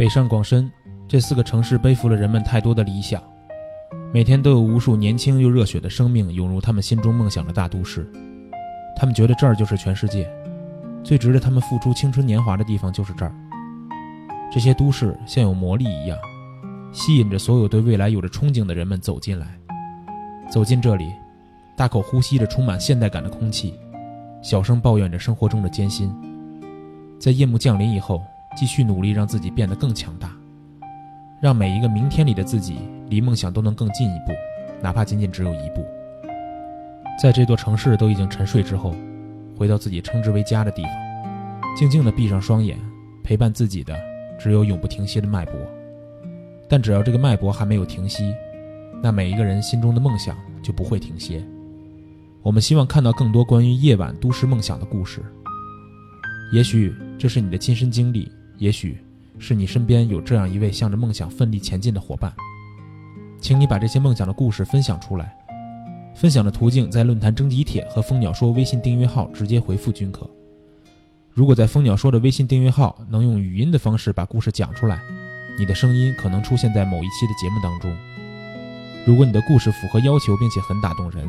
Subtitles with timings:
[0.00, 0.72] 北上广深
[1.06, 3.22] 这四个城市背负了人们太多的理想，
[4.14, 8.10] 每天都有无数年轻又热血的生命涌入他们心中梦想的大都市。
[8.96, 10.26] 他们觉得这儿就是全世界，
[11.04, 13.34] 最值得他们付出青春年华的地方就是这儿。
[14.50, 16.16] 这些都市像有魔力一样，
[16.92, 19.48] 吸引着所有对未来有着憧憬的人们走进来。
[20.50, 21.12] 走进这里，
[21.76, 23.78] 大口呼吸着充满现代感的空气，
[24.40, 26.10] 小声抱怨着生活中的艰辛。
[27.18, 28.22] 在夜幕降临以后。
[28.56, 30.30] 继续努力，让自己变得更强大，
[31.40, 34.32] 让每一个明天里的自己离梦想都能更进一步，
[34.82, 35.84] 哪怕仅仅只有一步。
[37.22, 38.94] 在这座城市都已经沉睡之后，
[39.56, 40.92] 回到自己称之为家的地方，
[41.76, 42.78] 静静地闭上双眼，
[43.22, 43.94] 陪伴自己的
[44.38, 45.54] 只有永不停歇的脉搏。
[46.68, 48.34] 但只要这个脉搏还没有停息，
[49.02, 51.44] 那每一个人心中的梦想就不会停歇。
[52.42, 55.20] 我们希望看到更多关于夜晚都市梦想的故事，
[56.52, 58.30] 也许这是你的亲身经历。
[58.60, 59.02] 也许
[59.38, 62.30] 是你身边有这样一位向着梦想奋力前进的伙伴，
[63.40, 65.34] 请你把这些梦想的故事分享出来。
[66.14, 70.28] 分享的途径在论坛征集帖和蜂鸟说微信订阅号直接回复均可。
[71.32, 75.00] 如果在蜂鸟说的微信订阅号能用语音的方式把故事讲出来，
[75.58, 77.96] 你的声音可能出现在某一期的节目当中。
[79.06, 81.26] 如果你的故事符合要求并且很打动人，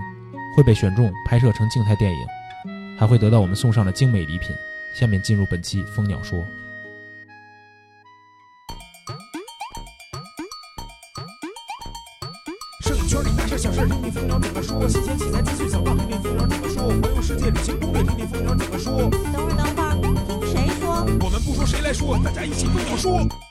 [0.57, 2.19] 会被选中拍摄成静态电影，
[2.99, 4.53] 还会得到我们送上的精美礼品。
[4.93, 6.45] 下面进入本期蜂鸟说。
[14.81, 14.89] 我。
[14.89, 16.87] 新鲜题材资讯想到，听听蜂鸟怎么说。
[16.87, 19.09] 环游世界旅行攻略，听听蜂鸟怎么说。
[19.31, 19.93] 等会儿，等会儿，
[20.45, 21.05] 谁说？
[21.21, 22.17] 我们不说，谁来说？
[22.23, 23.50] 大家一起跟我说。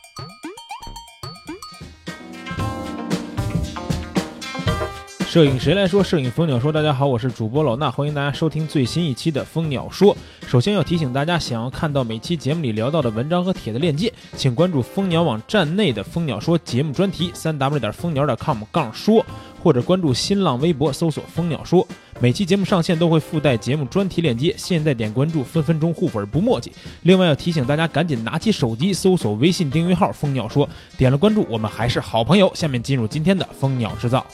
[5.30, 6.02] 摄影谁来说？
[6.02, 6.72] 摄影蜂鸟说。
[6.72, 10.16] 大家好，我是主播老衲，欢迎大家收听最新一期的蜂鸟说。
[10.48, 19.24] 首先要提醒大家，想要看到每期节目里聊到的文章和帖的链接，请关注蜂鸟网站内的蜂鸟说节目专题，三 w 点蜂鸟点 com 杠说，
[19.62, 21.86] 或者关注新浪微博搜索蜂鸟说。
[22.18, 26.72] 每期节目上线都会附带节目专题链接，现在点关注，分分钟互粉不墨迹。
[27.02, 30.68] 另外要提醒大家，赶紧拿起手机搜索微信订阅号蜂鸟说，
[30.98, 32.50] 点了关注，我们还是好朋友。
[32.52, 34.26] 下面进入今天的蜂鸟制造。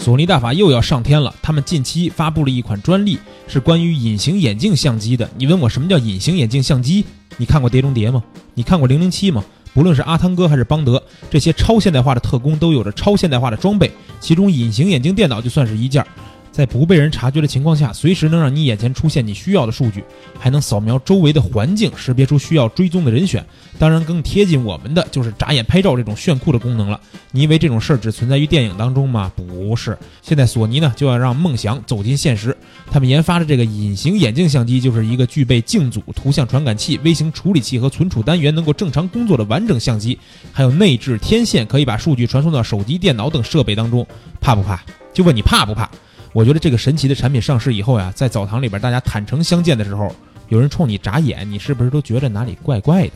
[0.00, 5.28] 索尼大法又要上天了，他们近期发布了一款专利，是关于隐形眼镜相机的。
[5.36, 7.04] 你问我什么叫隐形眼镜相机？
[7.36, 8.24] 你看过《碟中谍》吗？
[8.54, 9.44] 你看过《零零七》吗？
[9.74, 16.02] 不论是阿汤哥还是邦德，这些超现代化的特工都有着超现代化的装备，其中隐形眼镜电脑就算是一件。
[16.52, 20.04] 在不被人察觉的情况下，随时能让你眼前出现你需要的数据，
[20.38, 23.44] 还能扫描周围的环境，识别出需要追踪的人选。
[23.78, 27.00] 当然，更贴近我们的就是眨眼拍照这种炫酷的功能了。
[27.30, 29.30] 你以为这种事儿只存在于电影当中吗？
[29.36, 32.54] 不是，现在索尼呢就要让梦想走进现实。
[32.90, 40.18] 他们研发的这个隐形眼镜相机，就是一个具备镜组、图像传感器、微型处理器和存储单元，能够正常工作的完整相机，
[40.52, 44.04] 还有内置天线，可以把数据传送到手机、电脑等设备当中。
[44.40, 44.82] 怕不怕？
[45.12, 45.88] 就问你怕不怕？
[46.32, 50.14] 我觉得这个神奇的产品上市以后呀，在澡堂里边大家坦诚相见的时候，
[50.48, 53.14] 有人冲你眨眼，你是不是都觉得哪里怪怪的？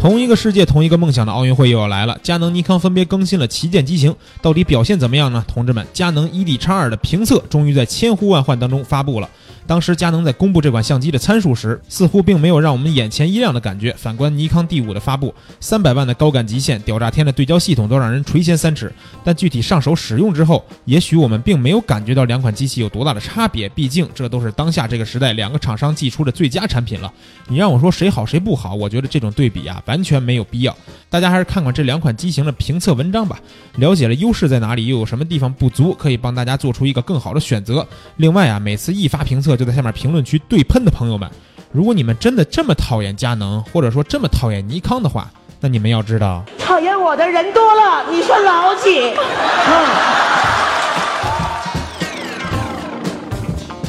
[0.00, 2.18] 同一个世界，同一个梦想的奥运会又要来了。
[2.24, 5.44] 佳能、尼康分别更新了旗舰机型，到底表现怎么样呢？
[5.46, 9.30] 同志们，佳能 ED X 二的评测终于在千呼万唤当中发布了。
[9.66, 13.94] 当时佳能在公布这款相机的参数时，似乎并没有让我们眼前一亮的感觉。
[13.96, 18.92] 反观尼康 D 五的发布，三百万的高感极限、屌炸天的对焦系统都让人垂涎三尺。
[19.22, 23.68] 但具体上手使用之后，也许我们并没有感觉到两款机器有多大的差别。
[23.68, 27.12] 毕竟这都是当下这个时代两个厂商寄出的最佳产品了。
[27.46, 30.76] 你让我说谁好谁不好，我觉得这种对比啊完全没有必要。
[31.08, 33.40] 大家还是看看这两款机型的评测文章吧，
[33.76, 37.86] 了解了优势在哪里，又有什么地方不足，可以帮大家做出一个更好的选择。
[38.16, 39.51] 另外啊，每次一发评测。
[39.56, 41.30] 就在下面评论区对喷的朋友们，
[41.70, 45.30] 如果你们真的这么讨厌佳能，或者说这么讨厌尼康的话，
[45.60, 49.12] 那你们要知道，讨厌我的人多了，你说老几？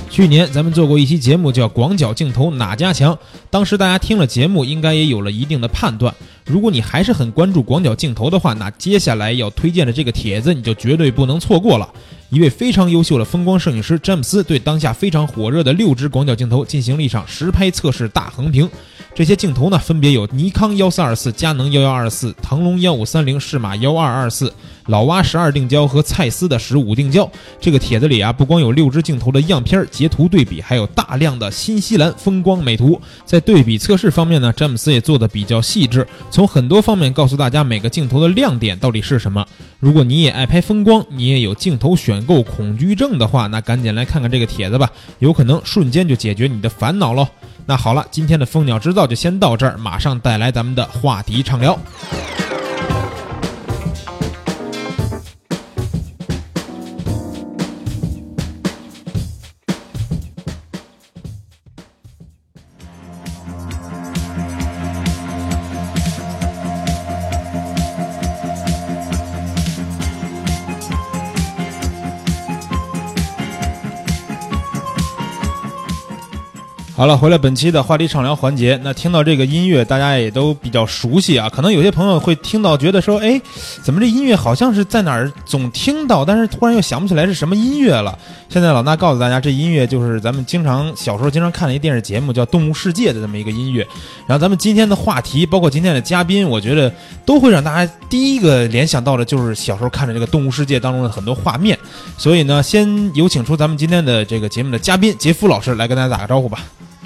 [0.09, 3.17] 去年咱们做过一期节目，叫“广角镜头哪家强”，
[3.49, 6.13] 当时大家听了节目，应该也有了一定的判断。
[6.45, 11.89] 如果你还是很关注广角镜头的话，那接下来要推荐的这个帖子，你就绝对不能错过了。
[12.33, 18.67] 一位非常优秀的风光摄影师詹姆斯对当下非常火热的六支广角镜头进行了一场实拍测试大横评。
[19.13, 24.51] 这些镜头呢，分别有尼康幺四二四、佳能幺幺二四、腾龙幺五三零、适马幺二二四、
[24.87, 27.31] 老蛙十二定焦和蔡司的十五定焦。
[27.61, 32.99] 这个帖子里啊，不光有六支镜头的样片截图对比，还有大量的新西兰风光美图。
[33.23, 39.45] 在对比测试方面呢，詹姆斯也做的比较细致，从很多方面告诉大家每个镜头的亮点到底是什么。
[39.83, 44.89] 如果你也爱拍风光，你也有镜头选购恐惧症的话，那赶紧来看看这个帖子吧，
[45.19, 47.27] 有可能瞬间就解决你的烦恼喽。
[47.65, 51.77] 那好了，今天的蜂鸟制造就先到这儿，马上带来咱们的话题畅聊。
[76.95, 78.79] 好了，回来本期的话题畅聊环节。
[78.83, 81.49] 那听到这个音乐，大家也都比较熟悉啊。
[81.49, 83.41] 可能有些朋友会听到，觉得说，哎，
[83.81, 88.15] 怎么这音乐好像是在哪儿总听到，但是突然又想不起来是什么音乐了。
[88.47, 93.81] 现在老衲告诉大家，这音乐就是咱们经常小时候经常看的一电视节目，叫《动物世界》的这么一个音乐。
[94.27, 96.93] 然后咱们今天的话题，包括今天的嘉宾，我觉得
[97.25, 101.75] 都会让大家第一个联想到的就是小时候看的这个《动物世界》当中的很多画面。
[102.19, 106.59] 所以呢，先有请出咱们今天的这个节目的嘉宾杰夫老师来跟大家打个招呼吧。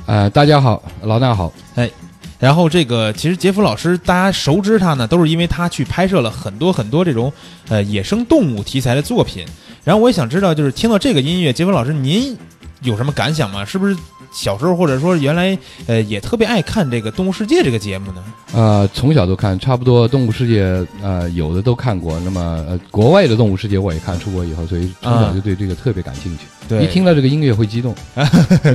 [0.07, 1.51] 呃，大家好，老衲好。
[1.75, 1.91] 哎，
[2.39, 7.31] 然后这个其实杰夫老师，大家熟知他呢，都是因为他去拍摄了很多很多这种
[7.67, 9.45] 呃野生动物题材的作品。
[9.83, 12.37] 然后我也想知道，就是听到这个音乐，杰夫老师您
[12.81, 13.65] 有什么感想吗？
[13.65, 13.95] 是不是
[14.31, 15.57] 小时候或者说原来
[15.87, 18.23] 呃也特别爱看这个《动物世界》这个节目呢？
[18.53, 20.63] 呃，从小都看，差不多《动物世界》
[21.01, 22.19] 呃有的都看过。
[22.19, 26.45] 那么呃，国外的《动物世界》我也看，出国以后，所以从小就对这个特别感兴趣。
[26.67, 27.95] 对，一听到这个音乐会激动。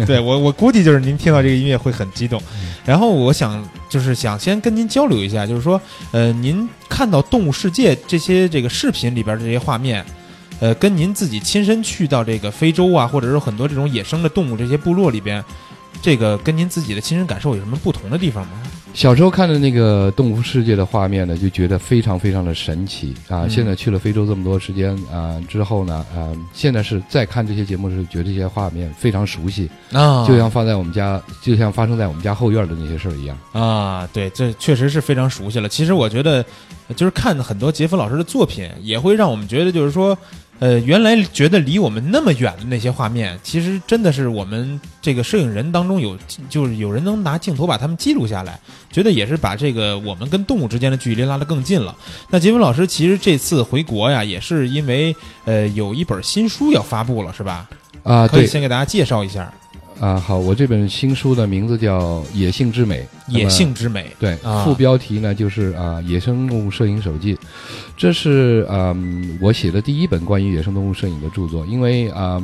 [0.07, 2.43] 对 我，我估计就是您听到这个音乐会很激动。
[2.85, 10.05] 然后我想就是想先跟您交流一下，就是说呃，您看到《动物世界》这些这个视频里边的这些画面。
[10.63, 15.45] 呃，跟您自己亲身去到这个非洲啊，或者说很多这种野生的动物这些部落里边，
[16.01, 18.53] 这个跟您自己的亲身感受有什么不同的地方吗？
[18.95, 23.49] 小时候看的那个动物世界的画面呢，就觉得非常非常的神奇啊！
[23.49, 34.09] 现在去了非洲这么多时间啊之后呢，啊，现在是再看这些节目的时，觉得这些画面非常熟悉啊，就像放在我们家，就像发生在我们家后院的那些事儿一样啊！
[34.13, 35.69] 对，这确实是非常熟悉了。
[35.69, 36.45] 其实我觉得，
[36.95, 40.17] 就是看很多杰夫老师的作品，也会让我们觉得，就是说。
[40.63, 46.17] 呃，原来觉得离我们那么远的那些画面，其实真的是我们这个摄影人当中有，
[46.49, 48.61] 就是有人能拿镜头把他们记录下来，
[48.93, 51.93] 觉得也是把这个我们跟动物之间的距离拉得更近了。
[52.31, 55.13] 那杰文老师其实这次回国呀，也是因为
[55.47, 57.69] 呃有一本新书要发布了，是吧？
[58.05, 59.53] 啊，可以先给大家介绍一下。
[60.03, 64.35] 啊，好，我这本新书的名字叫《野性之美》，野性之美，对，
[64.65, 67.37] 副标题呢就是啊，《野生动物摄影手记》，
[67.97, 71.65] 这是嗯我写的第一本关于野生动物摄影的著作。
[71.67, 72.43] 因为啊，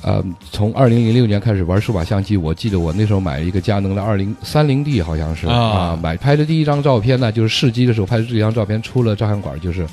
[0.00, 9.86] 呃，从二零零六年开始玩数码相机，我记得我那时候买了一个佳能的二零三零 D，好像是啊，买拍的第一张照片呢，就是试机的时候拍的这张照片，出了照相馆就是。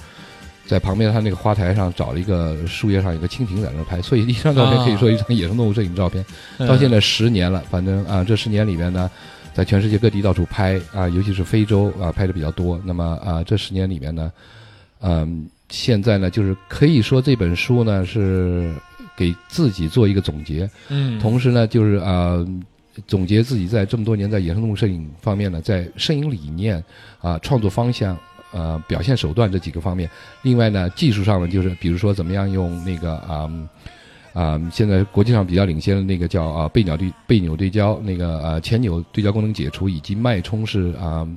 [0.65, 6.25] 在旁边，他那个花台上找了一个树叶上有个蜻蜓在那拍，所以一张照片可以说一张野生动物摄影照片。
[6.59, 9.11] 到现在十年了，反正啊，这十年里面呢，
[9.53, 12.79] 在全世界各地到处拍啊，尤其是非洲啊，拍的比较多。
[12.85, 14.31] 那么啊，这十年里面呢，
[15.01, 18.73] 嗯，现在呢，就是可以说这本书呢是
[19.17, 22.37] 给自己做一个总结，嗯，同时呢，就是啊，
[23.07, 26.81] 总结自己在这么多年在野生动物摄影方面呢，在摄影理念
[27.19, 28.17] 啊、创作方向。
[28.51, 30.09] 呃，表现手段这几个方面，
[30.41, 33.49] 另外呢，技术上呢，就是比如说怎么样用那个啊
[34.33, 41.27] 啊，现在国际上比较领先的那个叫啊背鸟对背扭对焦，那个呃前扭对焦功能解除，以及脉冲式啊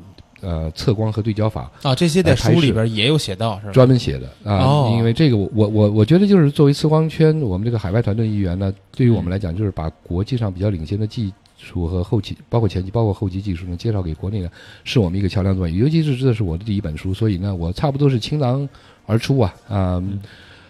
[0.41, 3.73] 呃测光和对焦法啊，这些在书里边也有写到，是吧？
[3.73, 11.33] 专门写的啊，因为这个我我我我觉得就是作为测光圈，我们这个海外团队一员呢，对于我们来讲，就是把国际上比较领先的技。
[11.65, 14.51] 术和后期，包括前期，包括后期技术呢，介绍给国内的，
[14.85, 15.77] 是我们一个桥梁作用。
[15.77, 18.69] 尤其是这是我的第一本书，所以呢，我差不多是倾囊
[19.07, 20.03] 而出啊，啊，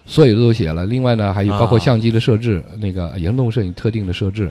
[0.07, 0.87] 所有的都写了。
[0.87, 4.51] 另外呢，还有包括相机的设置，那个野生动物摄影特定的设置，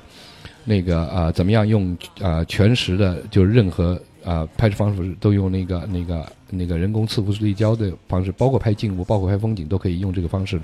[0.65, 10.59] 那个啊，怎么样用啊全时的，就是任何啊拍摄方式都用那个那个那个人工次幅对焦的方式，包括拍静物，包括拍风景，都可以用这个方式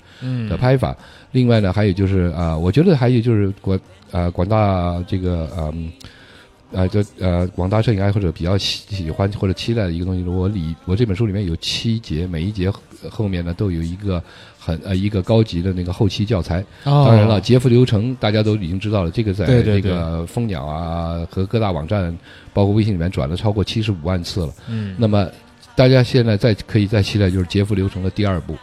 [0.50, 0.96] 的拍法。
[1.32, 3.80] 另外呢，还有就是啊，我觉得还有就是广。
[4.12, 6.10] 呃，广大这个嗯，呃，
[6.88, 12.72] 这呃，广大摄影爱好者比较喜喜欢或者期待的一个东西，我里我这本书里面有七节，每一节
[13.10, 14.22] 后面呢都有一个
[14.60, 16.64] 很呃一个高级的那个后期教材。
[16.84, 22.16] 当然了，杰夫流程大家都已经知道了，这个在这个蜂鸟啊和各大网站，
[22.54, 24.54] 包括微信里面转了超过七十五万次了。
[24.68, 24.96] 嗯。
[24.98, 25.28] 那么
[25.76, 28.56] 大家现在再可以再期待就是杰夫流程的第二部。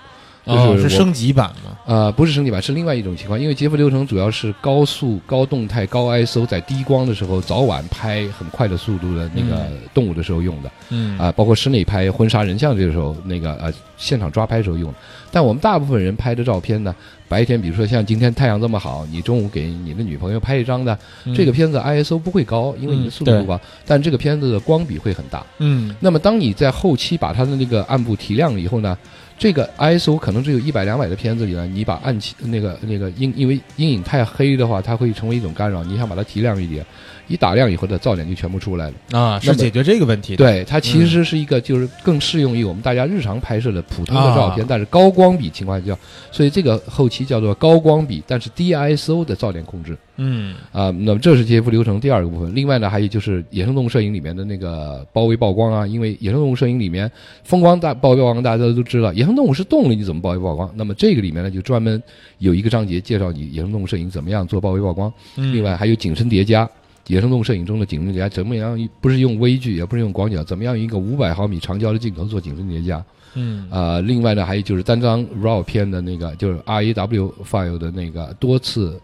[0.46, 1.76] 就是是升级版吗？
[1.84, 3.38] 啊，不是升级版，是另外一种情况。
[3.40, 10.70] 因为杰夫流程主要是高速、高动态、高 ISO，在低光的时候早晚拍很快的速度的那个动物的时候用的。
[10.90, 14.98] 嗯啊，包括室内拍婚纱人像这个时候，那个呃现场抓拍时候用的。
[15.32, 16.94] 但我们大部分人拍的照片呢，
[17.28, 20.96] 白天比如说像今天太阳这么好，你中午给你的女朋友拍一张的，
[21.34, 25.44] 这个片子 ISO 不会高，因为你的速度不高，但这个片子的光比会很大。
[25.58, 28.96] 嗯，那么当你在后期把它的那个暗部提亮了以后呢？
[29.38, 35.84] 这个 ISO 可能只有一百两百的片子里呢，你把暗器那个那个阴因为阴影太黑的话，它会成为一种干扰。
[35.84, 36.84] 你想把它提亮一点，
[37.28, 40.36] 一打亮以后的噪点就全部出来了啊，是解决这个问题。
[40.36, 45.96] 对，它其实是一个就是更适用于我们大家日常拍摄的普通的照片，但是高光比情况下，
[46.30, 49.96] 所以这个后期叫做高光比，但是 D I S O 的噪点控制。
[50.18, 52.54] 嗯啊，那么这是杰夫流程第二个部分。
[52.54, 57.10] 另外呢，还有就是野生动物摄影里面的那个包围曝光啊，因为野生动物摄影里面
[57.44, 60.70] 风光大包围曝光大家都知道，野生动物是动物你怎么包围曝光？
[60.74, 62.02] 那么这个里面呢，就专门
[62.38, 65.12] 有一个章节介绍你野生动物摄影怎么样做包围曝光。
[65.34, 66.66] 另外还有景深叠加，
[67.06, 68.88] 野生动物摄影中的景深叠加怎么样？
[69.00, 73.04] 不是用微距，也不是用广角，怎么样用一个五百毫米长焦的镜头做景深叠加？
[73.34, 79.00] 嗯啊，另外呢，还有就是单张 RAW 片的那个，就是 RAW file 的那个多次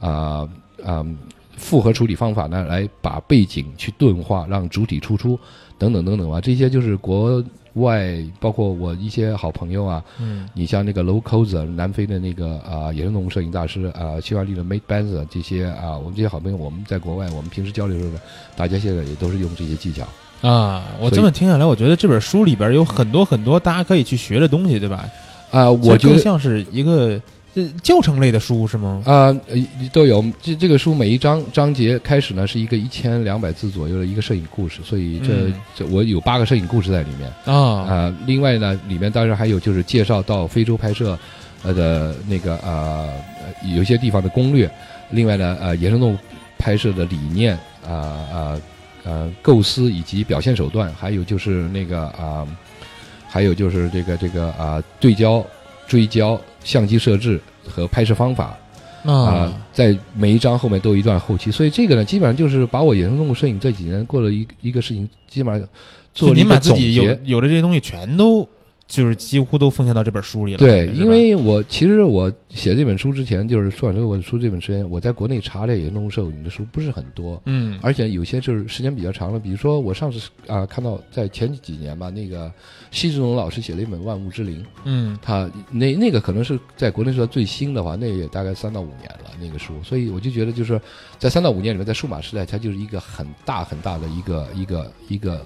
[0.00, 0.48] 啊。
[0.84, 1.06] 啊，
[1.56, 5.38] 复合处理方法呢，来把背景去钝化，让主体突出，
[5.78, 6.40] 等等等等吧。
[6.40, 7.42] 这些就是国
[7.74, 18.18] 外，包括我一些好朋友啊，嗯，你像那个 Low Coser，南非的那个啊野生动物摄影大师啊，匈牙利的 Mate Benz 这些啊，我们这些好朋友，我们在国外，我们平时交流的时候，
[18.56, 20.04] 大家现在也都是用这些技巧
[20.48, 20.84] 啊。
[21.00, 25.08] 我这么听下来，我觉得这本书里边有很多很多大家可以去学的东西，对吧？
[25.50, 27.20] 啊，我觉得像是一个。
[27.54, 29.00] 这教程类的书是吗？
[29.06, 29.32] 啊，
[29.92, 30.24] 都有。
[30.42, 38.16] 这这个书每一章章节开始呢，是一个一千两百字左右的一个摄影故事，所以这这我有八个摄影故事在里面啊啊。
[38.26, 41.16] 另外呢，里面当然还有就是介绍到非洲拍摄
[41.62, 43.08] 呃的那个呃，
[43.76, 44.68] 有些地方的攻略。
[45.10, 46.18] 另外呢，呃，野生动物
[46.58, 47.56] 拍摄的理念
[47.86, 47.94] 啊
[48.32, 48.60] 啊
[49.04, 52.44] 呃构思以及表现手段，还有就是那个啊，
[53.28, 55.46] 还有就是这个这个啊对焦。
[55.86, 58.56] 追焦、相机设置和拍摄方法
[59.04, 65.68] 啊，在每一张后面都有一段后期，所以这个呢，基本上就是把我野生动物摄影这几年过了一一个事情，基本上
[66.14, 68.48] 做了一个总结，有的这些东西全都。
[68.86, 70.58] 就是几乎都奉献到这本书里了。
[70.58, 79.38] 对，因为我其实我写这本书之前，就是出版社我出这本时间，我在国内查了野生动物摄影的书不是很多，嗯，而且有些就是时间比较长了。
[79.38, 82.52] 比如说我上次啊看到在前几年吧，那个
[82.90, 90.80] 西志龙老师写了一本《万物之灵》，嗯，他那那个可能是在国内说最新的话，那也大概三到五年了那个书，所以我就觉得就是
[91.18, 95.24] 在三到五年里面，在数码时代，它就是一个很大很大的一个一个一个。
[95.24, 95.44] 一个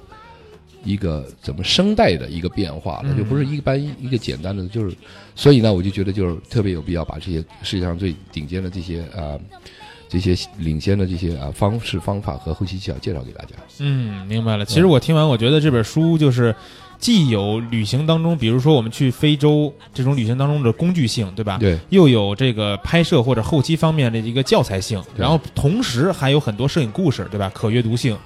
[1.42, 4.96] 怎么声带的一个变化了，就不是一般一个简单的，就是，
[5.34, 9.38] 所以呢，我就觉得就是特别有必要把这些世界上最顶尖的这些啊，
[10.08, 13.50] 这些领先的这些啊方式方法和后期技巧介绍给大家。
[13.80, 14.64] 嗯，明白了。
[14.64, 16.54] 其实我听完，我觉得这本书就是
[16.98, 21.58] 既有旅行当中，比如说我们去非洲这种旅行当中的工具性，对吧？
[21.58, 21.78] 对。
[21.90, 27.50] 又有这个拍摄或者后期方面的一个教材性，然后同时还有很多摄影故事，对吧？
[27.54, 28.16] 可阅读性。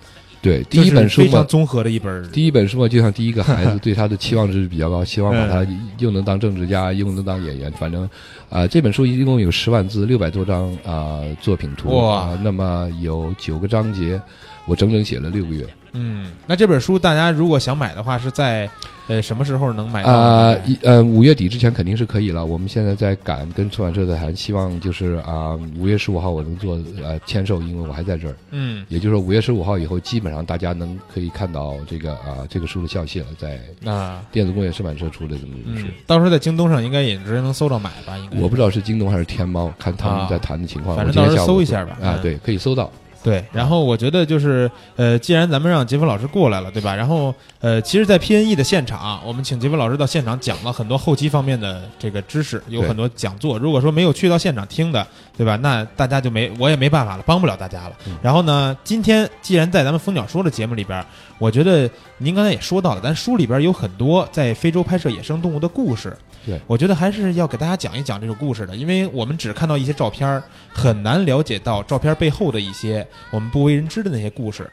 [0.43, 2.29] 对，第一本书非常综合的一本。
[2.33, 5.65] 第一本书嘛，就像第一个 孩子，对他的期望值比较高，希望把他
[5.99, 8.11] 又能当政治家，又能当演员，反正，
[8.51, 14.21] 啊，这本书一共有十万字，六百多张啊作品图，哇，那么有九个章节，
[14.67, 15.65] 我整整写了六个月。
[15.93, 18.69] 嗯，那这本书大家如果想买的话，是在。
[19.09, 20.13] 呃，什么时候能买到？
[20.13, 22.47] 啊，一呃，五月底之前肯定是可以了。
[22.47, 28.37] 我们现在在赶，跟出版社在谈，希望就是啊，五月十五号我能做呃签售，因为我还在这儿。
[28.53, 35.89] 嗯，也就是说五月十五号以后，基本上大家能可以看到这个啊这个书的消息了，在啊电子工业出版社出的这么一本书。
[36.07, 38.17] 到时候在京东上应该也直接能搜到买吧？
[38.17, 40.97] 应该我不知道是京东还是天猫，看他们在谈的情况。
[40.97, 41.99] 反正到时候搜一下吧。
[42.01, 42.89] 啊，对，可以搜到。
[43.23, 46.95] 对，然后我觉得就是，呃，既然咱们让杰夫老师过来了，对吧？
[46.95, 53.59] 然后，呃，其实，在 PNE 的现场，我们请杰夫老师到现场讲了很多后期方面的这个知识，有很多讲座。
[53.59, 55.57] 如果说没有去到现场听的，对吧？
[55.57, 57.97] 那大家就没，我也没办法了，帮不了大家了。
[58.21, 61.05] 然后呢，今天既然在咱们蜂鸟说的节目里边，
[61.39, 66.17] 我觉得您刚才也说到了，咱书里边有很多在非洲拍摄野生动物的故事。
[66.45, 74.69] 对，我觉得还是要给大家讲一讲这个故事的，因为我们只看到一些照片，很难了解到照片背后的一些我们不为人知的那些故事，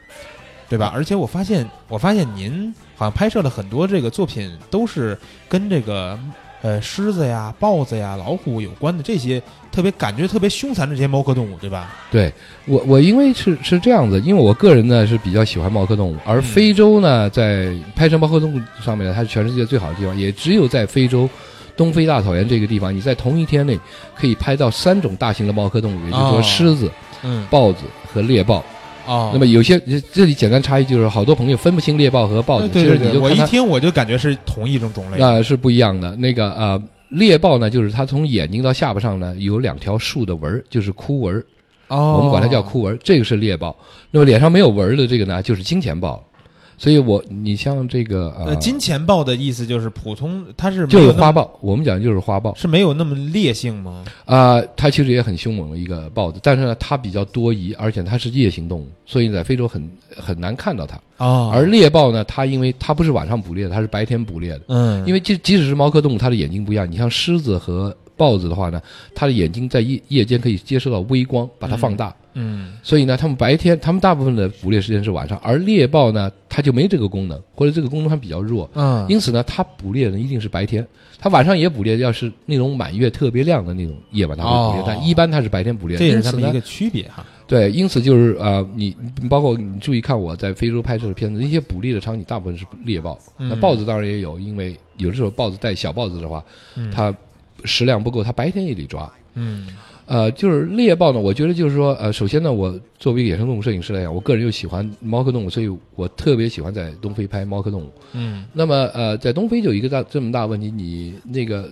[0.68, 0.92] 对吧？
[0.92, 5.16] 而且我发现，我发现您好像拍摄了很多这个作品，都是
[5.48, 6.18] 跟这个
[6.62, 11.94] 呃狮子呀、豹子呀、老虎有关的这些特别感觉特别凶残的这些猫科动物，对吧？
[12.10, 12.32] 对
[12.66, 21.28] 我，我因为是是这样子，因为我个人呢是比较喜欢猫科动物，而非洲呢在拍摄猫科动物上面呢，它是全世界最好的地方，也只有在非洲。
[21.76, 23.78] 东非大草原这个地方，你在同一天内
[24.14, 26.90] 可以拍到三种大型的猫科动物，也就是说狮子、
[27.22, 28.62] 嗯豹子和猎豹。
[29.10, 29.76] 哦，那么有些
[30.12, 35.16] 这里简单插一句，就是好多朋友分不清猎豹和豹子，其实对对对，我一你就看它听我就感觉是同一种种类。
[35.18, 36.14] 那是不一样的。
[36.14, 41.44] 那个呃，猎豹呢，就是它从眼睛到下巴上呢有两条竖的纹儿，就是窟纹儿，
[41.88, 43.76] 哦，我们管它叫窟纹儿，这个是猎豹。
[44.12, 46.24] 那么脸上没有纹儿的这个呢，就是金钱豹。
[46.80, 54.02] 所以我你像这个呃，呃，金钱豹的意思就是普通，它是没就是有花豹，我们讲的就是花豹是没有那么烈性吗？
[54.24, 60.98] 啊、它其实也很凶猛的一个豹子，但是呢，它比较多疑，而且它是夜行动物，所以在非洲很很难看到它。
[61.18, 64.62] 哦而猎豹呢，它因为它不是晚上捕猎的，它是白天捕猎的。
[64.68, 66.90] 嗯，因为即即使是猫科动物，它的眼睛不一样。
[66.90, 68.78] 你像狮子和豹子的话呢，
[69.14, 72.14] 它的眼睛在夜夜间可以接收到微光，把它放大。
[72.34, 78.70] 嗯所以呢，它们白天，它们大部分的捕猎时间是晚上，而猎豹呢，它就没这个功能，或者这个功能还比较弱。
[78.74, 80.86] 嗯因此呢，它捕猎呢一定是白天，
[81.18, 85.96] 它晚上也捕猎，要是那种满月特别亮的那种夜晚，它会捕猎，哦但一般它是白天捕猎。
[85.96, 87.26] 这也是因此他们一个区别哈。
[87.48, 96.44] 对，因此就是呃，你你包括你注意看我在非洲拍摄的片子，那些捕猎的场景大部分是猎豹，那嗯豹子当然也有，因为有的时候豹子带小豹子的话，
[96.76, 97.12] 嗯它
[97.64, 99.10] 食量不够，它白天也得抓。
[99.34, 99.68] 嗯
[100.06, 107.92] 呃，就是猎豹呢，我觉得就是说，呃，首先呢，我作为一个野生动物摄影师来讲，我个人又喜欢猫科动物，所以我特别喜欢在东非拍猫科动物。
[108.12, 111.70] 嗯那么，呃，在东非就有一个大这么大问题，你那个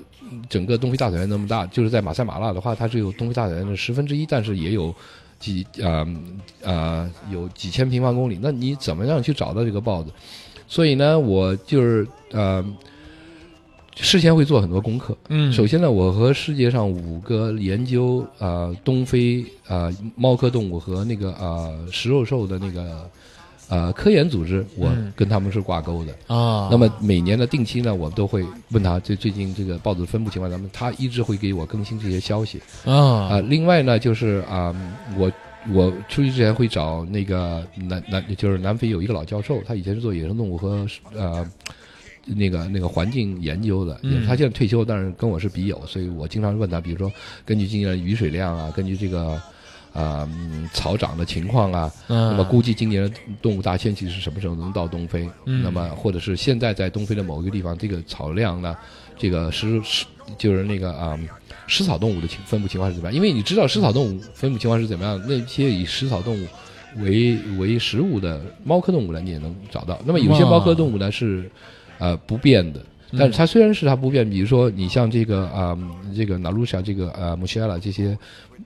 [0.48, 4.94] 整个东非大草原那么大，就是在马赛马拉的话，它只有东非大草原的十分之一，但是也有
[5.40, 6.06] 几呃
[6.62, 10.12] 呃有几千平方公里，那你怎么样去找到这个豹子？
[10.68, 12.64] 所以呢，我就是呃
[14.00, 15.16] 事先会做很多功课。
[15.28, 23.10] 嗯，首先呢，我和世界上五个研究呃东非呃猫科动物和那个呃食肉兽的那个
[23.68, 26.12] 呃科研组织，我嗯跟他们是挂钩的。
[26.34, 34.74] 啊，那么每年的定期呢，我都会问他最最近这个豹子分布情况，咱们他一直会给我更新这些消息啊、啊另外呢，就是啊、
[35.16, 35.30] 我
[35.72, 41.44] 我出去之前会找那个南南就是南非有一个老教授，他以前是做野生动物和呃
[42.36, 47.10] 那个那个环境研究的，嗯他现在退休，但是跟我是笔友，所以我经常问他，比如说
[47.44, 49.40] 根据今年的雨水量啊，根据这个。
[50.72, 53.10] 草长的情况啊，那那么估计今年的
[53.42, 55.28] 动物大迁徙是什么时候能到东非？
[55.44, 58.76] 嗯那么或者是现在在东非的某一个地方，这个草量呢，
[59.16, 61.18] 这个食食就是那个啊、
[61.66, 63.16] 食草动物的情分布情况是怎么样？
[63.16, 66.46] 因为你知道食草动物分布情况是怎么样，那些以食草动物
[66.98, 69.98] 为为食物的猫科动物呢，你也能找到。
[70.04, 71.50] 那么有些猫科动物呢是
[71.98, 72.80] 呃不变的。
[73.18, 75.74] 但是它虽然是它不变，比如说你像这个啊、
[76.14, 78.14] 这个纳鲁莎这个呃穆希拉这些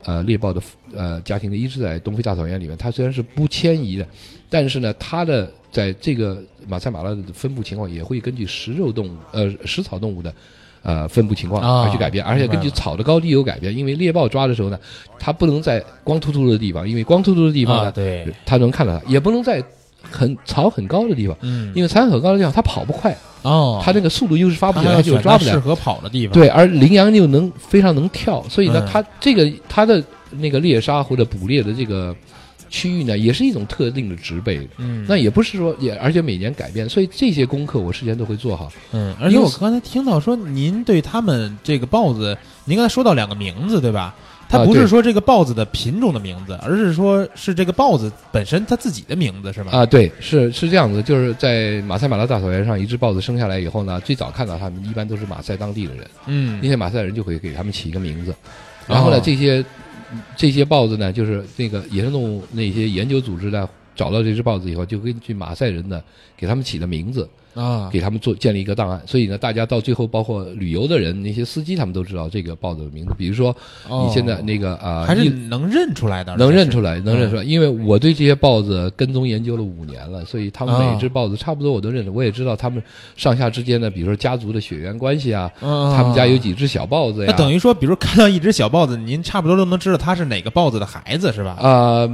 [0.04, 0.60] 呃猎豹的
[0.92, 4.04] 呃家庭呢，一直在东非大草原里面，它虽然是不迁移的，
[4.50, 10.34] 但是呢，它的在这个马赛马拉的分布情况也会根据食肉动物呃食草动物的
[10.82, 14.78] 呃分布情况啊而去改变，而且根据草的高低有改变，因为猎豹抓的时候呢，
[15.20, 19.62] 它不能在光秃秃的地方，因为光秃秃的地方呢，啊对，它能看到它，也不能在
[20.10, 25.52] 很草很高的地方，嗯因为草很高的地方它跑不快，哦，它那个速度优势发不起来，就抓不了。
[25.52, 32.14] 适合跑的地方。，对，而羚羊又能非常能跳，所以呢嗯，它这个它的那个猎杀或者捕猎的这个
[32.70, 34.66] 区域呢，也是一种特定的植被。
[34.78, 38.72] 嗯，那也不是说也，而且每年改变，所以这些功课我事先都会做好。
[38.92, 44.14] 嗯，而且我刚才听到说，您对他们这个豹子，您刚才说到两个名字，对吧？
[44.52, 49.72] 它不是说这个豹子的品种的名字，而是说是这个豹子本身它自己的名字，是吗？
[49.72, 58.34] 啊，对，是是这样子，就是在马赛马拉大草原上，一只豹子生下来以后呢，最早看到它们一般都是马赛当地的人，嗯那些马赛人就会给他们起一个名字，
[58.86, 59.64] 然后呢，哦这些
[60.36, 66.02] 这些豹子呢，就是那个野生动物那些研究组织呢，找到这只豹子以后，就根据马赛人呢
[66.36, 73.12] 给他们起的名字，啊，给他们做建立一个档案，所以呢，大家到最后，包括旅游的人，那些司机，他们都知道这个豹子的名字。
[73.18, 73.54] 比如说，
[73.88, 77.00] 哦你现在那个啊，还是能认出来的，能认出来。
[77.00, 82.82] 能认出来，因为我对这些豹子跟踪研究了五年了，所以他们每一只豹子差不多我都认识，我也知道他们
[83.16, 91.52] 上下之间的，比如说家族的血缘关系啊，嗯，他们家有几只小豹子呀，那等于说，比如看到一只小豹子，您差不多都能知道它是哪个豹子的孩子，是吧？
[91.52, 92.08] 啊、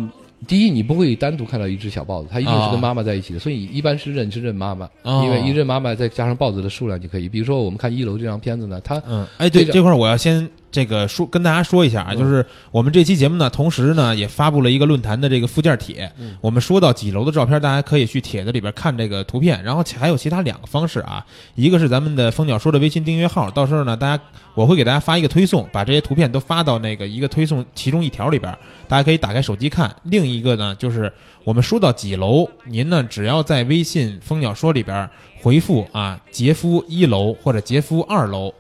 [0.46, 7.28] 第一，你不会单独看到一只小豹子，它一定是啊跟妈妈在一起的，所以一般是认是认妈妈，哦因为一认妈妈再加上豹子的数量就可以。
[7.28, 24.22] 比如说我们看一楼这张片子呢，它嗯，哎，对，这块儿我要先这个说跟大家说一下啊，嗯就是我们这期节目呢，同时呢也发布了一个论坛的这个附件帖，嗯我们说到几楼的照片，大家可以去帖子里边看这个图片，然后其还有其他两个方式啊，一个是咱们的蜂鸟说的微信订阅号，到时候呢大家
[24.54, 28.54] 我会给大家发一个推送，把这些图片都发到那个一个推送其中一条里边，
[28.86, 29.94] 大家可以打开手机看。
[30.04, 31.10] 另一个呢就是
[31.44, 35.08] 我们说到几楼，您呢只要在微信蜂鸟说里边
[35.40, 38.52] 回复啊杰夫一楼或者杰夫二楼。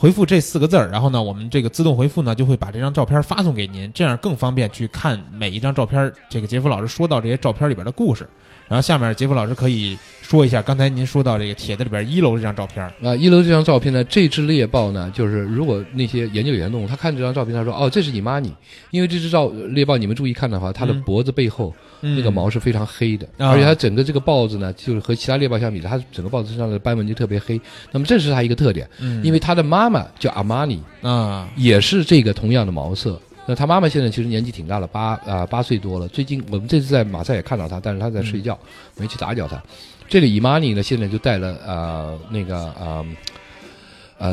[0.00, 6.10] 回复这四个字儿，然后呢，我们这个自动回复呢就会把这张照片发送给您，这样更方便去看每一张照片。
[6.30, 8.26] 这个杰夫老师说到这些照片里边的故事，
[8.66, 12.82] 然后下面杰夫老师可以说一下刚才您说到这个帖子里边一楼这张照片。
[13.02, 18.50] 啊，一楼这张照片呢，这只猎豹呢，就是如果那些研究野生动物，他看这张照片，他说哦，这是伊玛尼，
[18.92, 21.74] 因为这只照猎豹，你们注意看的话，它的脖子背后。
[22.02, 27.60] 那个毛是非常黑的，而且它整个这个豹子呢，就是和其他猎豹相比，它整个豹子身上的斑纹就特别黑。
[27.92, 28.88] 那么这是它一个特点，
[29.22, 33.20] 因为它的妈妈叫阿玛尼啊，也是这个同样的毛色。
[33.46, 36.08] 那他妈妈现在其实年纪挺大了，八啊八岁多了。
[36.08, 38.58] 最近我们这次在马赛也看到他，但是他在睡觉，
[38.96, 39.60] 没去打搅他。
[40.08, 42.74] 这个伊玛尼呢，现在就带了啊那个啊。
[42.78, 43.06] 呃，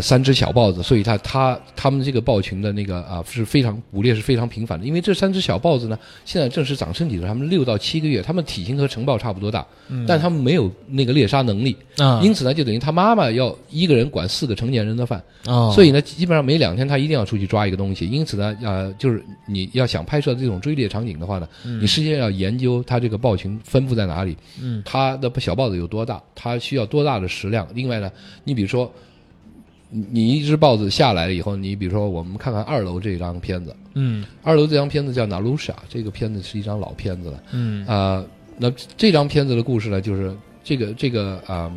[0.01, 28.11] 三只小豹子，所以它它它们这个豹群的那个啊是非常捕猎是非常频繁的，因为这三只小豹子呢，现在正是长身体的时候，它们六到七个月，它们体型和成豹差不多大，嗯但它们没有那个猎杀能力啊，因此呢，就等于它妈妈要一个人管四个成年人的饭啊，所以呢，基本上每两天它一定要出去抓一个东西，因此呢，呃，就是你要想拍摄这种追猎场景的话呢，你事先要研究它这个豹群分布在哪里，嗯，它的小豹子有多大，它需要多大的食量，另外呢，
[28.43, 28.91] 你比如说。
[29.89, 33.75] 你你一只豹子下来了以后，你比如说，我们看看二楼这张片子。
[33.93, 37.43] 嗯，二楼这张片子叫《纳鲁莎》，这个片子是一张老片子了。
[37.51, 38.23] 嗯啊，
[38.57, 41.71] 那这张片子的故事呢，就是这个这个啊，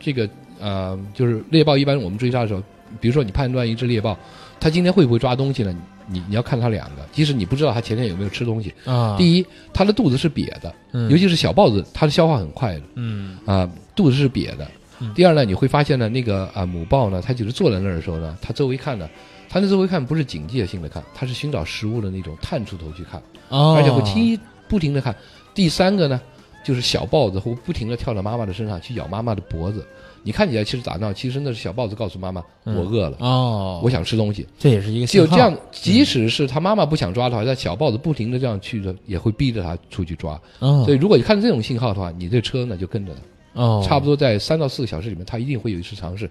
[0.00, 0.28] 这个
[0.60, 2.62] 啊，就是猎豹一般我们追杀的时候，
[3.00, 4.18] 比如说你判断一只猎豹，
[4.58, 5.74] 它今天会不会抓东西呢？
[6.08, 9.16] 你你要看它两个，即使你不知道它前天有没有吃东西啊。
[9.16, 10.74] 第一，它的肚子是瘪的，
[11.08, 12.82] 尤其是小豹子，它的消化很快的。
[12.96, 14.66] 嗯啊，肚子是瘪的。
[15.14, 19.08] 第二呢，你会发现呢，那个啊母豹呢，它就是坐在那儿的时候呢，它周围看呢，
[19.48, 24.38] 它那周围看不是警戒性的看，它是寻找食物的那种探出头去看，哦而且会听
[24.68, 25.14] 不停的看。
[25.54, 26.20] 第三个呢，
[26.64, 29.86] 就是小豹子会不停的跳到妈妈的身上去咬妈妈的脖子。
[30.24, 34.46] 你看起来其实打闹，其实那是小豹子告诉妈妈我饿了哦，我想吃东西。
[34.56, 40.40] 这也是一个就这样，即使是他妈妈不想抓的话，但小豹子不停的这样去的，也会逼着它出去抓。
[40.84, 43.20] 所以如果你看到这种信号的话，你这车呢就跟着它。
[43.54, 46.30] 哦，差不多在三到四个小时里面，它一定会有一次尝试，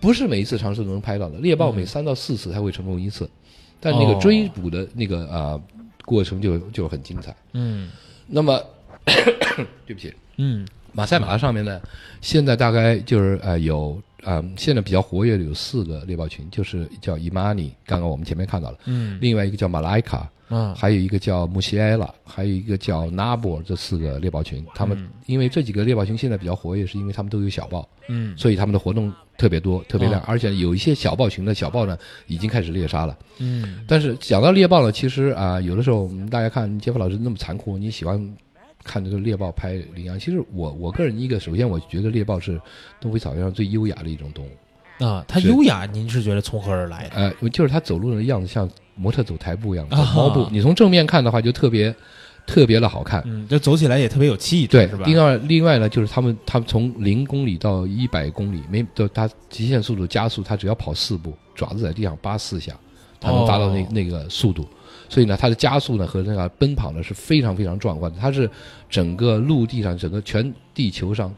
[0.00, 1.38] 不是每一次尝试都能拍到的。
[1.38, 3.28] 猎豹每三到四次才会成功一次，
[3.80, 5.60] 但那个追捕的那个啊
[6.04, 7.34] 过程就就很精彩。
[7.52, 7.90] 嗯，
[8.26, 8.60] 那么
[9.86, 11.80] 对不起，嗯，马赛马上面呢，
[12.20, 20.30] 现在大概就是呃有啊，现在比较活跃的有四个猎豹群，就是叫伊玛尼，刚刚我们前面看到了，嗯，另外一个叫马莱卡。
[20.54, 33.82] 嗯，还有一个叫穆西埃拉，还有一个叫纳博，这四个猎豹群，他们因为这几个猎豹群现在比较活跃，是因为他们都有小豹，嗯，所以他们的活动特别多，特别亮，而且有一些小豹群的小豹呢，已经开始猎杀了，嗯。
[33.88, 38.22] 但是讲到猎豹呢，其实啊，有的时候我们大家看杰夫老师那么残酷，你喜欢
[38.84, 42.60] 看这个猎豹拍羚羊，其实我我个人一个，首先我觉得猎豹是
[43.00, 47.10] 东非草原上最优雅的一种动物啊，它优雅，您是觉得从何而来？
[47.14, 48.68] 呃，就是它走路的样子像。
[48.94, 50.46] 模特走台步一样，走猫步。
[50.52, 51.92] 你从正面看的话，就特别
[52.46, 53.22] 特别的好看。
[53.24, 55.04] 嗯，就走起来也特别有气质，是吧？
[55.06, 62.78] 另外，另外呢，就是他们，他们从零公里到一百公里，没，就它极限速度加速，它只要跑四步，爪子在地上扒四下，
[63.18, 64.68] 它能达到那那个速度。
[65.12, 68.16] 所以呢，它的加速呢和那个奔跑呢是非常非常壮观的。
[68.18, 68.48] 它是
[68.88, 71.30] 整个陆地上，整个全地球上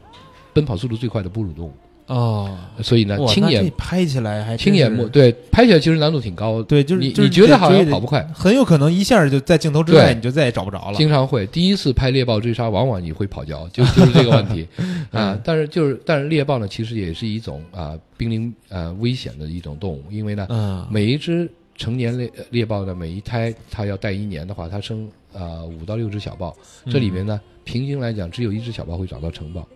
[0.53, 1.73] 奔跑速度最快的哺乳动物。
[2.07, 10.97] 哦，所以呢，亲眼拍起来还亲眼目对拍起来其实难度挺高，对，就是你你觉得好像跑不快，很有可能一下就在镜头之外，你就再也找不着了。
[10.97, 14.65] 经常会第一次拍猎豹追杀，往往你会跑焦，就 就是这个问题
[15.11, 15.37] 啊。
[15.43, 26.55] 但是就是但是猎豹呢，其实也是一种啊濒临呃危险的一种动物，因为呢，嗯每一只成年猎猎豹的每一胎它要带一年的话，它生呃五到六只小豹，
[26.89, 29.67] 这里面呢平均来讲只有一只小豹会找到成豹。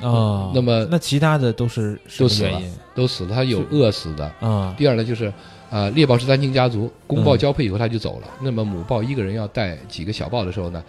[0.00, 2.62] 啊，那么那其他的都是都死了，
[2.94, 3.34] 都死了。
[3.34, 4.74] 它有饿死的啊。
[4.78, 5.30] 第二呢，就是
[5.68, 8.28] 啊，猎豹是单亲家族，公豹交配以后它就走了。
[8.40, 10.82] 那么母豹一个人要带几个小豹的时候呢，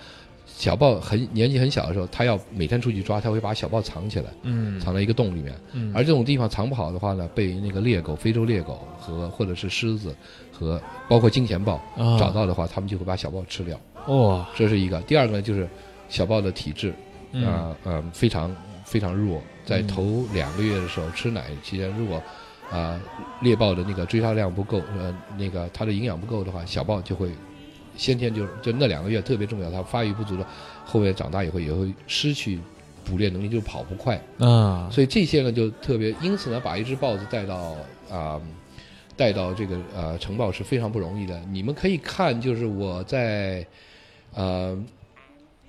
[0.62, 5.52] 小豹很年纪很小的时候，它要每天出去抓，它会把小豹藏起来，嗯，藏在一个洞里面。
[5.74, 10.16] 嗯，而这种地方藏不好的话呢，被那个猎狗、非洲猎狗和或者是狮子
[10.52, 11.82] 和包括金钱豹
[12.20, 13.76] 找到的话，他们就会把小豹吃掉。
[14.06, 15.02] 哦，这是一个。
[15.02, 15.68] 第二个呢，就是
[16.10, 16.94] 小豹的体质
[17.44, 18.56] 啊，嗯，非常。
[18.84, 22.22] 非常弱，在头两个月的时候吃奶期间，如果
[22.70, 23.00] 啊
[23.42, 27.30] 猎豹的那个追杀量不够，呃，那个它的营养不够的话，小豹就会
[27.96, 30.48] 先天就是就那两个月特别重要，它发育不足了，
[30.86, 32.60] 后面长大以后也会失去
[33.04, 34.90] 捕猎能力，就跑不快啊。
[34.92, 37.76] 所以这些呢就特别，因此呢，把一只豹子带到
[38.10, 38.42] 啊
[39.16, 41.40] 带到这个呃城堡是非常不容易的。
[41.52, 43.66] 你们可以看，就是我在
[44.34, 44.78] 呃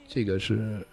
[0.08, 0.87] 这个是。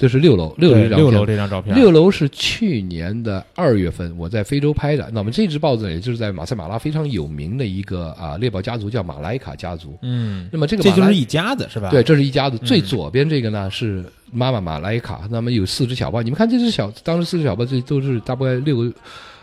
[0.00, 5.10] 这是六楼，六楼这张六楼这张照片，六楼是去年的二月份我在非洲拍的。
[5.12, 9.98] 那么这只豹子，也就是在马赛马拉非常有名的一个啊猎豹家族，叫马莱卡家族。
[10.00, 11.90] 嗯，那么这个这就是一家子是吧？
[11.90, 12.56] 对，这是一家子。
[12.56, 16.22] 最左边这个呢是妈妈马莱卡，那么有四只小豹。
[16.22, 18.92] 你们看这只小，当时四只小豹这都是大概六个，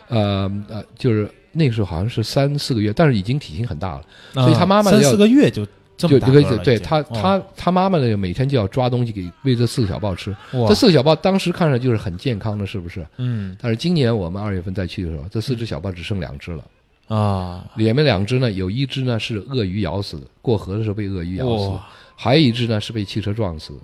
[0.08, 5.64] 呃呃，就是那个时候好像是三四个月，但是已经体型很大了，所以他妈妈三四个月就。
[5.98, 10.34] 就就可以对他他他妈妈呢，每天就要抓东西给喂这四个小豹吃。
[10.52, 13.04] 这四个小豹当时看着就是很健康的，是不是？
[13.16, 13.56] 嗯。
[13.60, 16.64] 但是今年我们二月份再去的时候，这四只小豹只剩两只了。
[17.08, 17.66] 啊。
[17.74, 21.72] 里面两只呢，有一只呢是鳄鱼咬死的，过河的时候被鳄鱼咬死；
[22.14, 23.74] 还有一只呢是被汽车撞死。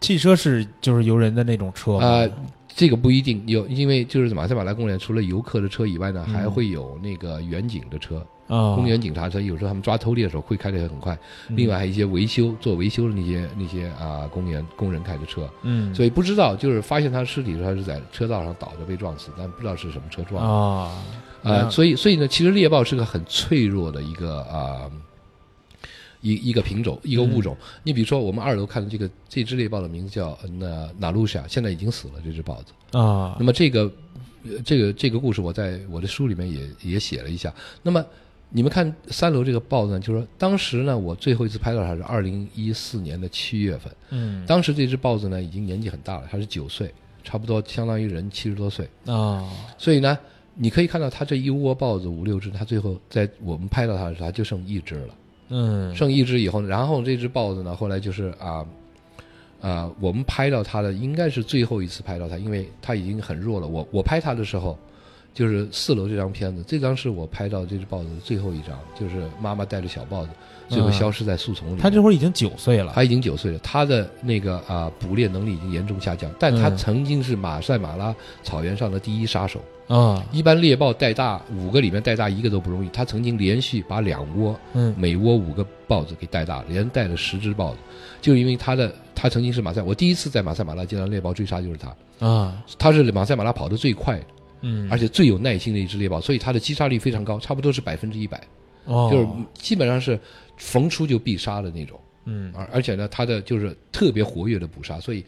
[0.00, 2.28] 汽车是就是游人的那种车啊。
[2.68, 9.40] 这个不一定有，因为就是马赛马拉公园除了游客的车以外呢，还会有那个远景的车啊，公园警察车。
[9.40, 11.18] 有时候他们抓偷猎的时候会开的很快。
[11.48, 15.48] 另外还有一些维修做维修的那些那些啊，公园工人开的车。
[15.62, 21.04] 嗯，所以不知道就是发现他尸体的时候是在车道上倒着被撞死，但不知道是什么车撞啊。
[21.42, 24.90] 呃，所以所以呢，其实猎豹是个很脆弱的一个啊。
[26.22, 27.56] 一一个品种，一个物种。
[27.84, 32.14] 你比如说，我们二楼看的这个这只猎豹的名字叫那纳鲁莎，现在已经死了。
[32.24, 33.36] 这只豹子啊。
[33.38, 33.92] 那么这个
[34.64, 37.54] 这个这个故事，我在我的书里面也也写了一下。
[37.80, 38.04] 那么
[38.48, 43.92] 你们看三楼这个豹子呢，就是说当时呢，我最后一次拍到它是二零一四年的七月份。
[44.10, 44.44] 嗯。
[44.46, 46.92] 当时这只豹子呢，已经年纪很大了，它是九岁，
[47.24, 49.44] 差不多相当于人七十多岁啊。
[49.76, 50.16] 所以呢，
[50.54, 55.14] 你可以看到它这一窝豹子五六只，它最后在我们拍到它的时候，它就剩一只了。
[55.48, 58.66] 嗯，剩一只以后，然后这只豹子呢，后来就是啊，
[59.60, 63.66] 啊，我们拍到它的应该是最后一次拍到它，因为它已经很弱了。
[63.66, 64.78] 我我拍它的时候，
[65.36, 70.30] 就是四楼这张片子，这张是我拍到这只豹子的最后一张，就是妈妈带着小豹子。
[70.68, 71.80] 最后消失在树丛里。
[71.80, 73.58] 他这会儿已经九岁了，他已经九岁了。
[73.60, 80.26] 他的那个啊捕猎能力已经严重下降，但他曾经是马赛马拉草原上的第一杀手啊。
[80.32, 87.78] 一般猎豹带大五个里面带大一个都不容易，他曾经连续把两窝，嗯，每窝五个豹子给带大，连带了十只豹子，
[88.20, 89.80] 就因为他的他曾经是马赛。
[89.82, 94.20] 我第一次在马赛马拉见到猎豹追杀就是他啊，他是马赛马拉跑得最快，
[94.60, 98.42] 嗯，而且最有耐心的一只猎豹，所以它的击杀率非常高，差不多是百分之一百，
[98.84, 100.18] 哦，就是基本上是。
[100.58, 105.22] 逢出就必杀的那种，嗯，而而且呢，它的就是特别活跃的捕杀，所以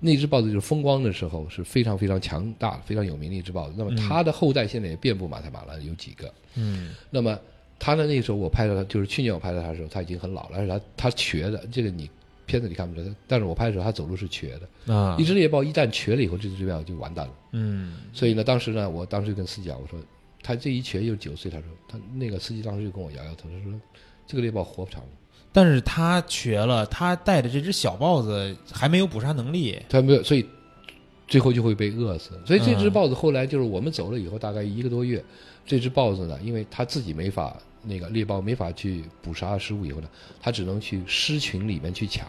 [0.00, 3.74] 那只豹子就是风光的时候是非常非常强大、非常有名的一只豹子。
[3.78, 6.90] 那么它的后代现在也遍布马赛马拉，有几个，嗯。
[7.08, 7.38] 那么
[7.78, 12.10] 它的那时候我拍到它，就是去年我拍到它的时候，它已经很老了，而且它它瘸的，这个你
[12.46, 15.16] 片子里看不出来，但是我拍的时候他走路是瘸的啊。
[15.18, 17.94] 一只猎豹一旦瘸了以后，这只猎豹就完蛋了，嗯。
[18.12, 19.98] 所以呢，当时呢，我当时就跟司机讲，我说
[20.42, 23.80] 他这一瘸又九岁，他说他那个司机当时就跟我摇摇头，他说
[24.26, 25.02] 这个猎豹活不长。
[25.52, 30.44] 但是他瘸了，他带的这只小豹子还没有捕杀能力，他没有，所以
[31.28, 32.30] 最后就会被饿死。
[32.44, 35.24] 所以这只豹子后来就是我们走了以后，大概一个多月，
[35.64, 40.08] 这只豹子呢，因为它自己没法那个猎豹没法去捕杀食物以后呢，
[40.40, 42.26] 它只能去狮群里面去抢。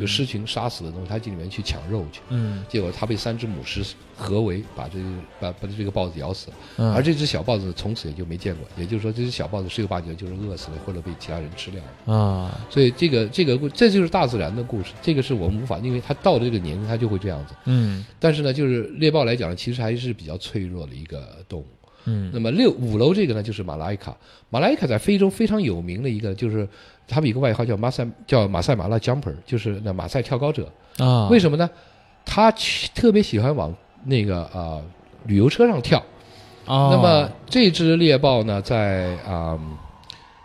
[0.00, 2.22] 就狮群杀死的东西，它进里面去抢肉去。
[2.30, 3.84] 嗯，结果它被三只母狮
[4.16, 4.98] 合围，把这
[5.38, 6.56] 把把这个豹子咬死了。
[6.78, 8.66] 嗯，而这只小豹子从此也就没见过。
[8.78, 12.14] 也就是说，这只小豹子十有八九就是饿死了，或者被其他人吃掉了。
[12.14, 14.94] 啊，所以这个这个故这就是大自然的故事。
[15.02, 17.54] 这个是我们无法，因为它到了这个年龄，它就会这样子。
[17.66, 21.66] 嗯，但是呢，就是猎豹来讲，其实还是比较脆弱的一个动物。
[22.04, 24.16] 嗯，那么六五楼这个呢，就是马来卡。
[24.50, 26.68] 马来卡在非洲非常有名的一个，就是
[27.06, 31.28] 他们有个外号叫马赛，叫马赛马拉 jumper，就是那马赛跳高者啊。
[31.28, 31.70] 为什么呢？
[32.24, 32.52] 他
[32.94, 34.80] 特别喜欢往那个啊
[35.26, 35.98] 旅游车上跳。
[36.66, 36.90] 啊。
[36.90, 39.58] 那么这只猎豹呢，在啊，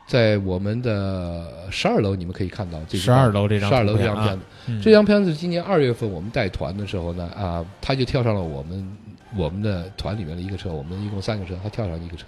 [0.07, 4.81] 在我们的十二楼，你们可以看到这十二楼这张十二楼这张片子。
[4.81, 8.97] 这张片子今年二月份我们带团的时候呢，啊，他就跳上了我们。
[9.35, 12.25] 我们的团里面的一个车，我们一共三个车，他跳上一个车，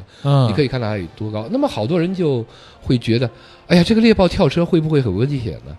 [0.48, 1.48] 你可以看到他有多高。
[1.52, 2.46] 那么好多人就
[2.82, 3.30] 会觉得，
[3.68, 5.78] 哎呀，这个猎豹跳车会不会很危险呢？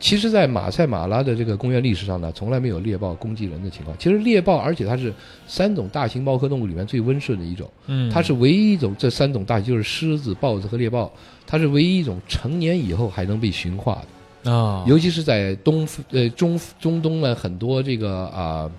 [0.00, 3.96] 其实，在马赛马拉的这个公园历史上呢，从来没有猎豹攻击人的情况。
[3.98, 5.12] 其实猎豹，而且它是
[5.46, 11.10] 三种大型猫科动物里面最温顺的一种，嗯，它是唯一一种这三种大就是狮子、豹子和猎豹，
[11.46, 14.02] 它是唯一一种成年以后还能被驯化
[14.42, 18.70] 的啊，尤其是在东呃中中东呢，很多这个啊。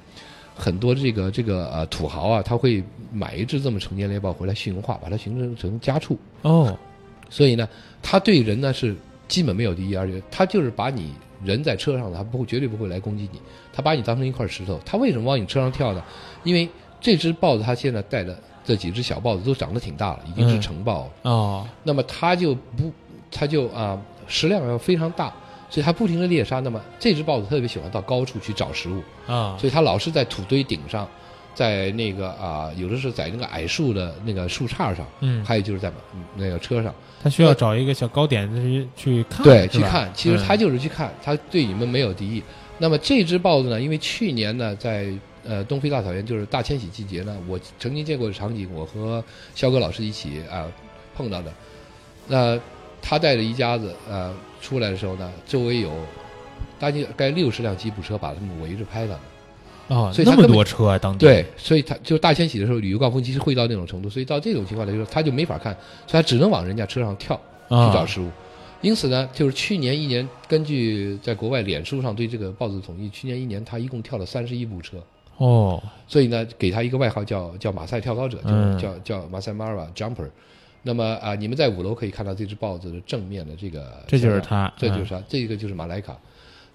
[0.56, 6.18] 很多这个这个呃土豪啊，他会买一只这么成年猎豹回来驯化，把它形成成家畜。
[6.44, 6.76] 哦，
[7.30, 7.68] 所以呢，
[8.02, 8.96] 他对人呢是
[9.28, 11.14] 基本没有敌意，而且他就是把你
[11.44, 13.40] 人在车上，他不会绝对不会来攻击你，
[13.74, 14.80] 他把你当成一块石头。
[14.86, 16.02] 他为什么往你车上跳呢？
[16.44, 16.70] 因为
[17.02, 21.12] 这只豹子它现在带的这几只小豹子都长得挺大了，已经是成豹了。
[21.32, 22.92] 哦，那么它就不，
[23.30, 25.34] 它就啊食量要非常大。
[25.70, 26.60] 所以它不停的猎杀。
[26.60, 31.08] 那么这只豹子特别喜欢到高处去找食物，啊，所以它老是在土堆顶上，
[31.54, 40.12] 在那个啊，有的是在那个矮树的那个树杈上，嗯，还有就是在嗯那个车上，它需要找一个小高点去去看，对，去看。
[40.14, 42.44] 其实它嗯就是去看，它对你们没有敌意。
[42.78, 45.08] 那么这只豹子呢，因为去年呢，在
[45.46, 49.24] 呃东非大草原就是大迁徙季节呢，我曾经见过的场景，我和
[49.54, 50.66] 肖哥老师一起啊、
[51.16, 51.52] 碰到的。
[52.28, 52.60] 那
[53.02, 54.34] 他带着一家子呃
[54.66, 55.92] 出来的时候呢，周围有
[56.80, 59.20] 大概该六十辆吉普车把他们围着拍的。
[59.88, 65.72] 哦，所以那么多车啊，当地对，所以他就大迁徙的时候，旅游高峰期是会到那种程度，所以到这种情况来说，他就没法看，
[66.08, 68.28] 所以他只能往人家车上跳去啊找食物。
[68.82, 74.98] 因此呢，就是去年一年，根据在国外脸书上对这个豹子的统计，去年一年他一共跳了三十一部车，
[75.38, 80.28] 哦，所以呢，给他一个外号叫叫马赛跳高者，就嗯叫叫马赛马尔 jumper。
[80.88, 86.16] 那么啊、你们在五楼可以看到这只豹子的正面的这个，这就是它嗯这就是它，这个就是马莱卡。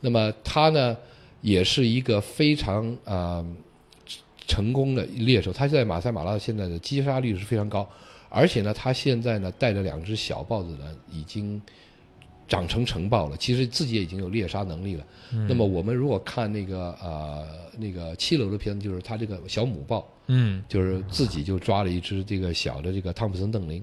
[0.01, 0.97] 那么它呢，
[1.43, 3.45] 也是一个非常啊、
[4.49, 7.89] 成功的猎手，它在马赛马拉现在的击杀率是非常高，
[8.29, 11.63] 而且呢，它现在呢带着两只小豹子呢，已经
[12.49, 15.07] 长成成豹了，其实自己也已经有猎杀能力了。
[15.33, 17.47] 嗯那么我们如果看那个呃
[17.79, 23.81] 那个七楼的片子，就是它这个小母豹，嗯就是自己就抓了一只这个小的这个汤普森邓林。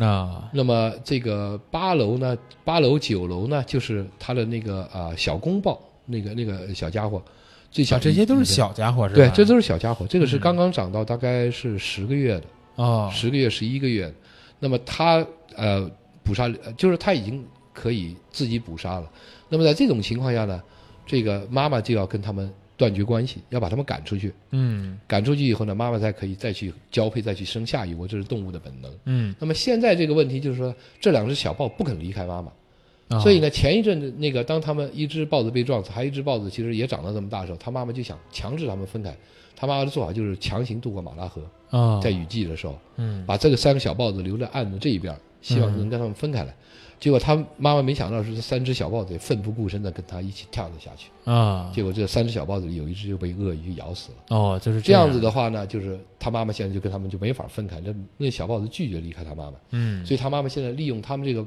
[0.00, 7.22] 啊，那么这个八楼呢，八楼九楼呢，就是他的那个啊、小公豹，那个那个小家伙，
[7.70, 9.16] 最小啊，这些都是小家伙是吧？
[9.16, 10.06] 对，这都是小家伙。
[10.06, 12.44] 这个是嗯刚刚长到大概是十个月的，
[12.76, 14.12] 哦，十个月十一个月。
[14.58, 15.26] 那么他
[15.56, 15.90] 呃
[16.22, 19.10] 捕杀，呃就是他已经可以自己捕杀了。
[19.50, 20.62] 那么在这种情况下呢，
[21.04, 22.50] 这个妈妈就要跟他们
[22.82, 24.32] 断绝关系，要把他们赶出去。
[24.50, 28.90] 嗯赶出去以后呢，妈妈才可以再去交配，再去生下一窝，这是动物的本能。
[29.04, 32.50] 嗯那么现在这个问题就是说，这两只小豹不肯离开妈妈，
[33.16, 39.16] 啊所以呢，前一阵子那个当他们一只豹子被撞死，还有一只豹子其实也长到这么大的时候，他妈妈就想强制他们分开。
[39.54, 41.40] 他妈妈的做法就是强行渡过马拉河，
[41.70, 46.52] 啊，在雨季的时候，嗯把这个三个小豹子留在岸的这一边，希望能跟他们分开来。
[47.02, 51.10] 结果他妈妈没想到是这三只小豹子也奋不顾身的跟他一起跳了下去。
[51.24, 54.36] 啊，结果这三只小豹子里有一只就被鳄鱼咬死了。
[54.36, 59.56] 哦，就是这样样子的话呢，就是他妈妈现在就跟他们就没法分开，那那小豹子拒绝离开他妈妈。
[59.70, 61.44] 嗯，所以他妈妈现在利用他们这个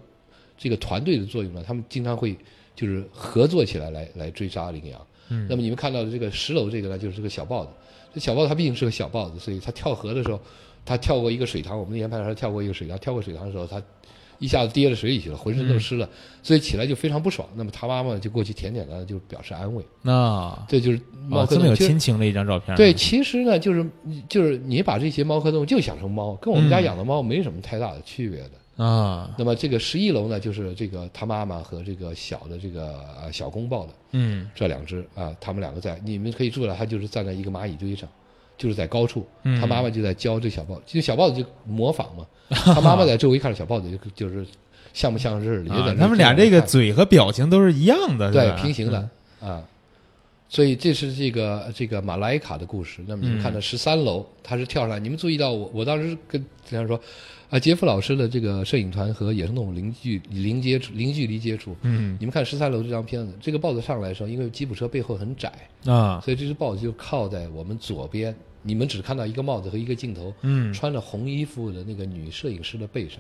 [0.58, 2.38] 这个团队的作用呢，他们经常会
[2.76, 5.08] 就是合作起来来来追杀羚羊。
[5.30, 7.72] 嗯那么你们看到的这个十楼这个呢，就是这个小豹子。
[8.13, 10.39] 这小豹子它毕竟是个小豹子，所以它跳河的时候，
[10.84, 11.80] 它跳过一个水塘。
[11.80, 13.82] 我们那天拍摄它跳过一个水塘，跳过水塘的时候，它
[14.39, 16.10] 一下子跌到水里去了，浑身都湿了，
[16.43, 17.48] 所以起来就非常不爽。
[17.56, 19.84] 那么他妈妈就过去舔舔它，就表示安慰。
[20.02, 21.76] 那这就是猫哦，这么有科动物。
[21.76, 23.86] 其实亲情的一张照片，对，其实呢，就是
[24.28, 28.52] 就是你把这些猫科动物就想成猫，跟我们家嗯养的猫没什么太大的区别的。
[28.84, 38.10] 啊，那么这个十一楼呢，就是这个他妈妈和这个小的这个呃小公豹的嗯这两只啊，他们两个在，你们可以注意到，它就是站在一个蚂蚁堆上，
[38.58, 44.46] 就是在高处，嗯他妈妈就在教这小豹，其实小豹子就模仿嘛，他妈妈在周围看着小豹子就就是
[44.94, 49.10] 像不像是的，有啊点、他们俩这个嘴和表情都是一样的，对平行的、
[49.41, 49.63] 啊。
[50.48, 53.02] 所以这是这个这个马莱卡的故事。
[53.08, 55.00] 那么你们看到十三楼，他是跳上来。
[55.00, 56.98] 你们注意到我，我当时跟这样说，
[57.50, 61.76] 啊，杰夫老师的这个摄影团和野生动物零距零接触、零距离接触。
[61.82, 65.52] 嗯你们看十三楼这张片子，这个豹子上来的时候，因为吉普车背后很窄，
[65.86, 68.34] 啊，所以这只豹子就靠在我们左边。
[68.67, 73.19] 你们只看到一个帽子和一个镜头，嗯穿着红衣服的那个女摄影师的背上，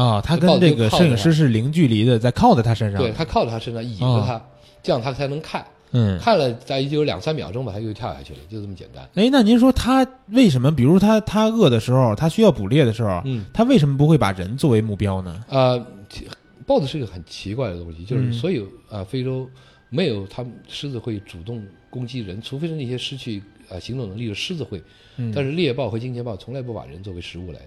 [0.00, 4.42] 啊，他跟这个摄影师是零距离的，在靠在他身上，对，他靠在他身上倚着哦他，
[4.82, 5.64] 这样他才能看。
[5.92, 6.18] 嗯。
[6.18, 9.06] 看了大概就有两三秒钟吧，他又跳下去了，就这么简单。
[9.14, 10.70] 哎，那您说他为什么？
[10.70, 15.44] 比如他他饿的时候，他需要捕猎的时候，嗯，他为什么不会把人作为目标呢？
[15.48, 15.86] 呃，
[16.66, 19.48] 豹子是个很奇怪的东西，就是嗯所有啊、呃非洲
[19.90, 24.82] 没有他们狮子会主动攻击人，除非是那些失去啊行动能力的狮子会，
[25.16, 27.60] 嗯但是猎豹和金钱豹从来不把人作为食物来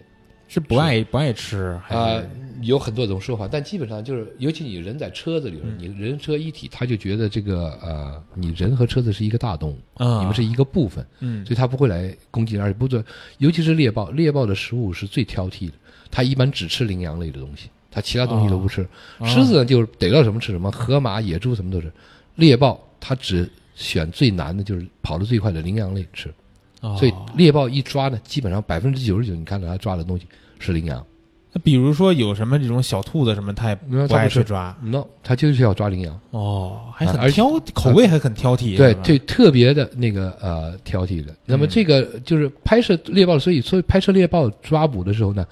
[0.47, 2.29] 是不爱不爱吃，还啊、是
[2.61, 10.19] 有很多种说法，但基本上就是，尤其你人在车子里嗯，你人车一体，他就觉得这个呃，你人和车子是一个大动物，啊？
[10.19, 13.01] 你们是一个部分，嗯所以他不会来攻击，而且不做，
[13.37, 15.73] 尤其是猎豹，猎豹的食物是最挑剔的，
[16.11, 18.85] 它一般只吃羚羊类的东西，它其他东西都不吃。
[19.19, 21.89] 哦狮子呢，就是逮到什么吃什么，河马、野猪什么都吃。
[22.35, 23.49] 猎豹它只
[23.82, 26.30] 选最难的，就是跑得最快的羚羊类吃。
[26.82, 30.25] 哦所以猎豹一抓呢，基本上百分之九十九，你看到它抓的东西
[30.58, 31.06] 是羚羊。
[31.54, 36.19] 那比如说有什么这种小兔子什么，它也不爱去抓 no，它就是要抓羚羊。
[36.32, 41.36] 哦，还很挑，口味还很挑剔，对对，特别的那个呃挑剔的。
[41.46, 45.46] 那么嗯这个就是拍摄猎豹，所以所以拍摄猎豹抓捕的时候呢，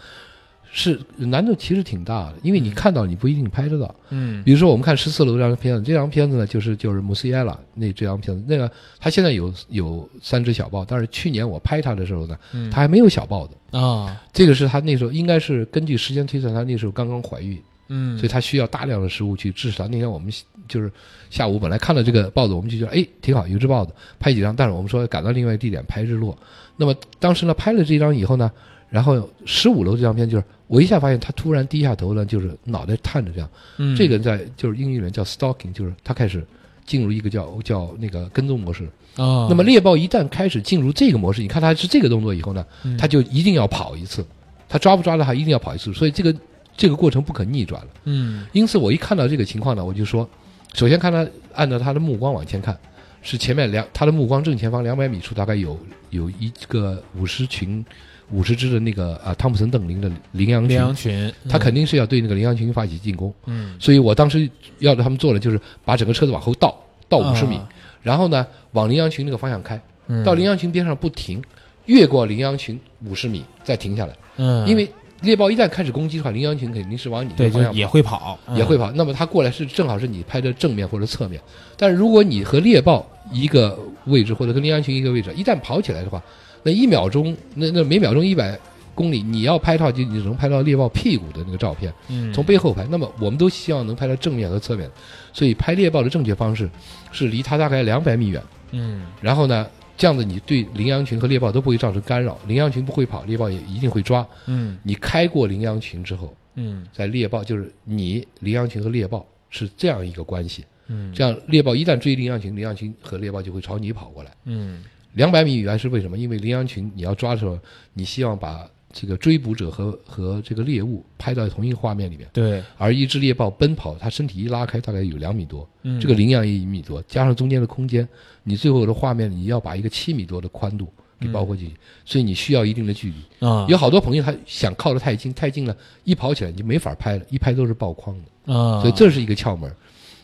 [0.71, 3.93] 是难度其实挺大的，因为你看到你不一定拍得到。
[4.11, 13.77] 嗯比如说我们看十四楼这张片子，这张片子呢就是就是穆斯耶拉那这张片子，那个他现在有有三只小豹，但是去年我拍他的时候呢，嗯他还没有小豹子。
[13.77, 19.85] 啊这个是他那时候应该是根据时间推算，他那时候刚刚怀孕，嗯，所以他需要大量的食物去支持他。
[19.87, 20.31] 那天我们
[20.67, 20.91] 就是
[21.29, 24.55] 下午本来看到这个豹子，我们就觉得哎挺好，有只豹子，拍几张。
[24.55, 26.37] 但是我们说赶到另外一个地点拍日落。
[26.77, 28.51] 那么当时呢拍了这张以后呢，
[28.89, 33.49] 然后十五楼这张片就是我一下发现他突然低下头呢，就是脑袋探着这样。
[33.77, 36.45] 嗯这个在就是英语里面叫 stalking，就是他开始
[36.85, 38.85] 进入一个叫叫那个跟踪模式。
[39.15, 44.23] 啊，那么猎豹一旦开始进入这个模式，你看他是这个动作以后呢，嗯它就一定要跑一次，
[44.69, 46.33] 他抓不抓的它一定要跑一次，所以这个
[46.77, 47.87] 这个过程不可逆转了。
[48.05, 50.29] 嗯因此我一看到这个情况呢，我就说，
[50.75, 52.77] 首先看他按照他的目光往前看，
[53.23, 55.77] 是前面两他的目光正前方两百米处大概有
[56.11, 57.83] 有一个五十群
[58.31, 63.33] 五十只的那个啊汤普森邓林的羚羊羚群，羊群，它肯定是要对那个羚羊群发起进攻。
[63.45, 63.75] 嗯。
[63.79, 64.49] 所以我当时
[64.79, 66.77] 要他们做的就是把整个车子往后倒
[67.07, 67.69] 倒五十米，啊
[68.01, 70.23] 然后呢往羚羊群那个方向开，嗯。
[70.23, 71.41] 到羚羊群边上不停，
[71.85, 74.89] 越过羚羊群五十米再停下来，嗯，因为
[75.21, 77.77] 猎豹一旦开始攻击的话，羚羊群肯定是往你对就方向跑。
[77.77, 78.55] 也会跑，嗯。
[78.55, 81.41] 也会跑，那么它过来是正好是你拍的正面或者侧面，
[81.75, 86.23] 但是如果你和猎豹一个位置或者跟羚羊群一个位置，一旦跑起来的话，
[86.63, 88.57] 那一秒钟那那每秒钟一百
[88.93, 91.93] 公里，你要拍照就你只能拍到猎豹屁股的那个照片。
[92.09, 94.89] 嗯从背后拍，那么我们都希望能拍到正面和侧面，
[95.31, 96.69] 所以拍猎豹的正确方式
[97.11, 99.65] 是离它大概两百米远，嗯然后呢，
[99.97, 104.27] 这样子你对羚羊群和猎豹都不会造成干扰，羚羊群不会跑，猎豹也一定会抓。
[104.47, 114.31] 嗯你开过羚羊群之后，嗯在猎豹就是你羚羊群和猎豹是这样一个关系，嗯这样猎豹一旦追羚羊群，羚羊群和猎豹就会朝你跑过来。
[114.43, 114.83] 嗯
[115.13, 116.17] 两百米以外是为什么？
[116.17, 117.57] 因为羚羊群你要抓的时候，
[117.93, 122.27] 你希望把这个追捕者和和这个猎物拍到同一个画面里面。
[122.33, 128.07] 对，而一只猎豹奔跑，它身体一拉开，大概有两米多，嗯这个羚羊也一米多，加上中间的空间，
[128.43, 133.47] 你最后的画面你要把一个七米多的宽度给包括进去，所以你需要一定的距离。
[133.47, 139.71] 啊有好多朋友他想靠得太近，太近了，一跑起来你就没法拍了，一拍都是爆框的，啊，所以这是一个窍门。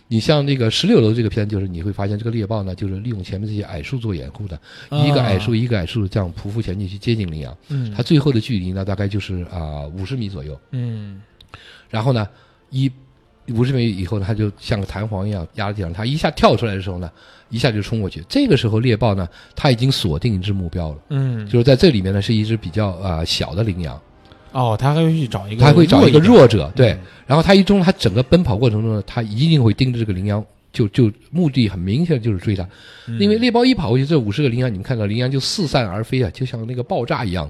[0.08, 4.60] 你像那个十六楼这个片，就是你会发现这个猎豹呢，就是利用前面这些矮树做掩护的，
[4.92, 7.92] 一个矮树一个矮树这样匍匐前进去接近羚羊，嗯。
[7.96, 10.60] 它最后的距离呢大概就是啊五十米左右。
[10.72, 11.22] 嗯。
[11.90, 12.28] 然后呢，
[12.70, 12.92] 一
[13.50, 17.10] 五十米以后呢，它就像个弹簧一样压在地上，它一下跳出来的时候呢，
[17.50, 18.24] 一下就冲过去。
[18.30, 21.48] 这个时候猎豹呢，它已经锁定一只目标了，嗯。
[21.48, 24.00] 就是在这里面呢是一只比较啊、呃小的羚羊，
[24.56, 26.94] 哦，他还会去找一个，他会找一个弱者，对。
[26.94, 30.44] 嗯然后他一中，他整个奔跑过程中呢，他一定会盯着这个羚羊。
[30.72, 32.68] 就就目的很明显，就是追他，
[33.08, 37.50] 嗯因为猎豹一跑过去，这五十个羚羊，你们看到羚羊就四散而飞啊，就像那个爆炸一样，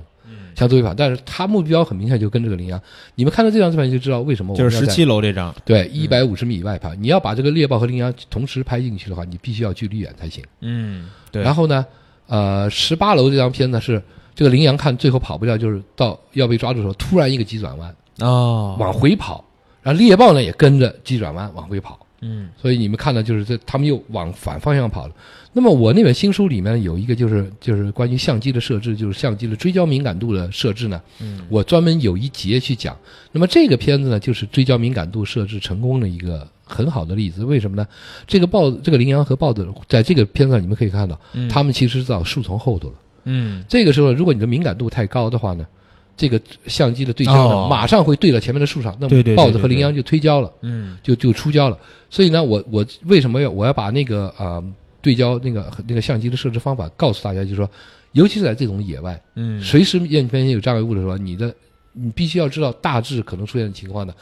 [0.56, 0.94] 像追跑。
[0.94, 2.80] 但是他目标很明显，就跟这个羚羊。
[3.16, 6.96] 你们看到这张照片就知道为什么我们要在就是十七楼这张，对，一百五十米以外拍。
[6.98, 10.44] 你要把这个猎豹和羚羊同时拍进去的话，你必须要距离远才行。
[10.62, 11.84] 嗯，对，然后呢，
[12.28, 14.00] 呃，十八楼这张片呢是
[14.36, 19.44] 这个羚羊看最后跑不掉，就是到要被抓住的时候，突然一个急转弯哦，往回跑，
[19.82, 22.00] 然后猎豹呢也跟着急转弯往回跑。
[22.22, 25.14] 嗯所以你们看到就是这，他们又往反方向跑了。
[25.54, 32.98] 那么我那本新书里面有一个就是就是关于相机的设置，就是相机的追焦敏感度的设置呢，嗯我专门有一节去讲。
[33.32, 37.44] 那么这个片子呢，就是追焦敏感度设置成功的一个很好的例子。
[37.44, 37.86] 为什么呢？
[38.26, 42.96] 这个豹子，这个羚羊和豹子，在这个片子上你们可以看到，嗯它们其实是到树丛后头了。
[43.26, 45.68] 嗯这个时候，如果你的敏感度太高的话呢，
[46.16, 50.52] 这个相机的对焦呢，哦马上会对到前面的树上，那么豹子和羚羊就推焦了。
[50.62, 51.78] 嗯就就出焦了。
[52.10, 54.64] 所以呢，我我为什么要我要把那个啊、呃
[55.02, 57.70] 对焦那个那个相机的设置方法告诉大家，就是说，
[58.14, 61.54] 尤其是在这种野外，嗯，随时面前有障碍物的时候，你的
[61.94, 64.14] 你必须要知道大致可能出现的情况呢，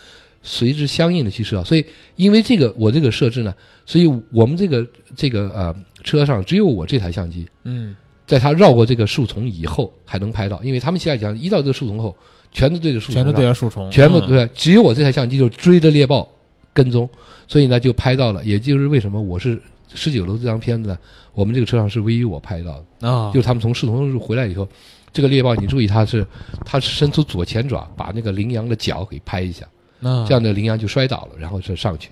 [0.41, 1.69] 随之相应的去设置。
[1.69, 1.85] 所以，
[2.17, 4.85] 因为这个我这个设置呢，所以我们这个
[5.15, 5.73] 这个呃
[6.03, 7.95] 车上只有我这台相机，嗯
[8.33, 12.15] 在他绕过这个树丛以后还能拍到，因为他们现在讲一到这个树丛后，
[12.51, 16.27] 全都对着树丛全都对着树丛，嗯，全部对，只有我这台相机就追着猎豹
[16.73, 17.07] 跟踪，
[17.47, 18.43] 所以呢就拍到了。
[18.43, 19.61] 也就是为什么我是
[19.93, 20.97] 十九楼这张片子呢，
[21.33, 24.67] 我们这个车上是唯一我拍到的，啊，就是他们从树丛中回来以后，
[25.11, 26.25] 这个猎豹你注意它是
[26.65, 29.65] 它是伸出左前爪把那个羚羊的脚给拍一下，
[29.99, 32.09] 那这样的羚羊就摔倒了，然后是上去。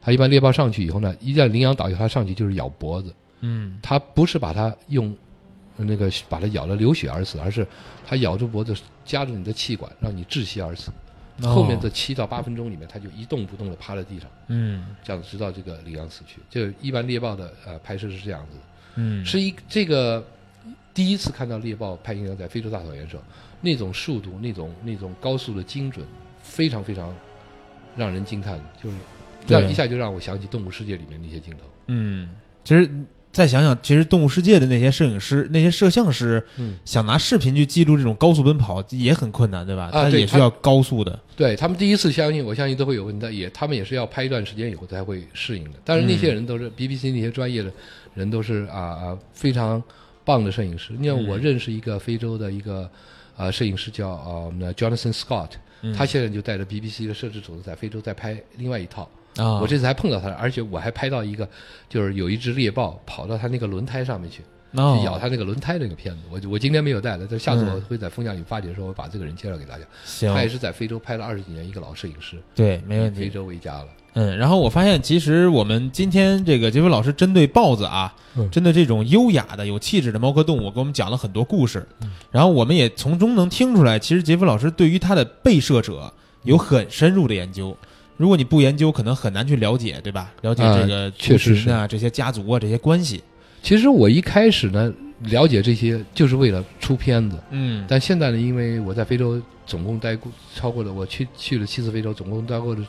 [0.00, 3.78] 它一般猎豹上去以后呢，一旦羚羊倒下，它上去就是咬脖子，嗯。
[3.82, 5.16] 它不是把它用
[5.76, 7.66] 那个把它咬了流血而死，而是
[8.06, 10.92] 它咬住脖子夹住你的气管，让你窒息而死。
[11.42, 16.38] 后面哦的七到八分钟里面，它就一动不动的趴在地上，嗯这样直到这个羚羊死去。
[16.48, 18.62] 就一般猎豹的呃拍摄是这样子的，
[18.94, 20.24] 嗯是一这个
[20.94, 23.22] 第一次看到猎豹拍羚羊在非洲大草原时候，
[23.60, 26.06] 那种速度、那种那种高速的精准，
[26.40, 27.12] 非常非常
[27.96, 28.96] 让人惊叹，就是
[29.44, 31.64] 这样一下就让我想起《动物世界》里面那些镜头。
[31.88, 32.30] 嗯，
[32.62, 32.88] 其实
[33.34, 39.90] 再想想，其实《动物世界》的那些摄影师、那些摄像师，嗯，想拿视频去记录这种高速奔跑也很困难，对吧？
[39.92, 41.18] 他也需要高速的。
[41.34, 45.78] 对他们第一次相信，我相信都会有问题，也他们也是要拍一段时间以后才会适应的。
[45.84, 47.72] 但是那些人都是 BBC 那些专业的
[48.14, 49.82] 人，都是啊啊非常
[50.24, 50.92] 棒的摄影师。
[50.96, 52.88] 你看，我嗯认识一个非洲的一个
[53.36, 55.50] 啊摄影师叫啊那 Jonathan Scott，
[55.82, 59.10] 嗯他现在就带着 BBC 的摄制组在非洲在拍另外一套。
[59.36, 61.48] 啊，我这次还碰到他了，而且我还拍到一个，
[61.88, 66.20] 就是有一只猎豹跑到他那个轮胎上面去，哦去咬他那个轮胎那个片子。
[66.30, 69.84] 我我今天没有带了，但下次嗯我会在风向里发帖的时候，我把这个人介绍给大家。
[70.04, 73.28] 行他，也是在非洲拍了二十几年，一个老摄影师，对，没问题非。
[73.28, 73.86] 洲为家了。
[74.16, 81.84] 嗯，然后我发现，其实我们今天这个杰夫老师针对豹子啊，嗯针对这种优雅的、有气质的猫科动物，给我们讲了很多故事。
[82.02, 86.12] 嗯然后我们也从中能听出来，其实杰夫老师对于他的被摄者
[86.44, 87.76] 有很深入的研究。
[88.16, 90.32] 如果你不研究，可能很难去了解，对吧？
[90.42, 93.22] 了解啊这个确实族群啊、这些家族啊、这些关系。
[93.62, 102.82] 其实我一开始呢，了解这些就是为了出片子，嗯但现在呢，因为我在非洲总共待过超过了，我去去了七次非洲，总共待过的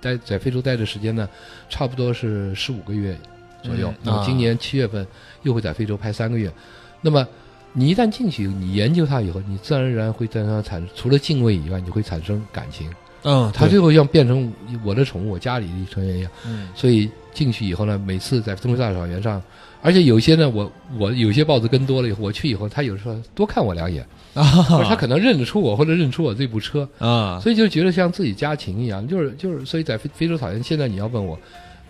[0.00, 1.28] 待在非洲待的时间呢，
[1.68, 3.16] 差不多是十五个月
[3.62, 3.94] 左右嗯。
[4.02, 5.06] 那么今年七月份
[5.42, 6.52] 又会在非洲拍三个月，
[7.00, 7.26] 那么。
[7.74, 12.90] 你一旦进去，你研究它以后，你自然而然会对它产除了敬畏以外，你会产生感情。
[13.22, 13.58] 嗯，对。
[13.58, 14.52] 它最后像变成
[14.84, 16.30] 我的宠物，我家里的成员一样。
[16.46, 16.68] 嗯。
[16.74, 19.42] 所以进去以后呢，每次在中国大草原上，
[19.82, 24.04] 而且有些呢，我我有些豹子跟多了以后，我去以后，它有时候多看我两眼，
[24.34, 31.38] 或者它可能认得出我，或者认出我这部车，啊，所以就觉得像自己家禽一样，就是就是，所以在非非洲草原，现在你要问我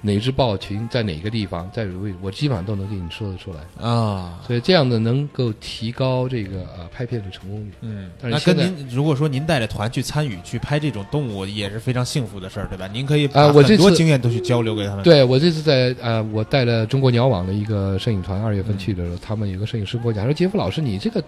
[0.01, 3.61] 哪只豹群在哪个地方，在哪个位置，我基本上都能给你说得出来。
[3.85, 7.71] 啊，所以这样的能够提高这个呃拍片的成功率。
[7.81, 12.89] 嗯，但是那跟您如果说您带着团去参与去拍这种动物，也是非常幸福的事儿，对吧？
[12.93, 15.03] 您可以把很多经验都去交流给他们。
[15.03, 21.23] 对我这次在呃，我带了中国鸟网的一个摄影团，二月份去的时候，他们有个摄影师跟我讲说：“杰夫老师，你这个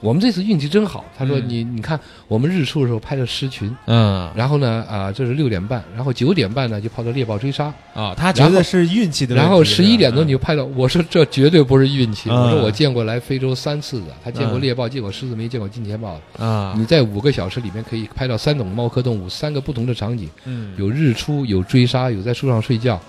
[0.00, 10.64] 我们这次运气真好。”他说：“嗯你你看，我们日出的时候拍的狮群，嗯然后呢啊、这是六点半，然后九点半呢就跑到猎豹追杀，啊，他觉得是运气的然后十一点多你就拍到。
[10.64, 16.20] 我说这绝对不是运气，嗯我说我见过来非洲三次的，他见过嗯猎豹，见过狮子，没见过金钱豹。
[16.38, 23.00] 啊，你在五个小时里面可以拍到三种猫科动物，三个不同的场景。”嗯有日出，有追杀，有在树上睡觉。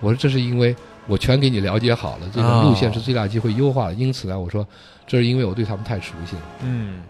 [0.00, 0.74] 我说这是因为
[1.06, 3.94] 我全给你了解好了，这个哦路线是最大机会优化的。
[3.94, 4.66] 因此呢，我说
[5.12, 6.42] 就是因为我对他们太熟悉了。
[6.62, 7.02] 嗯。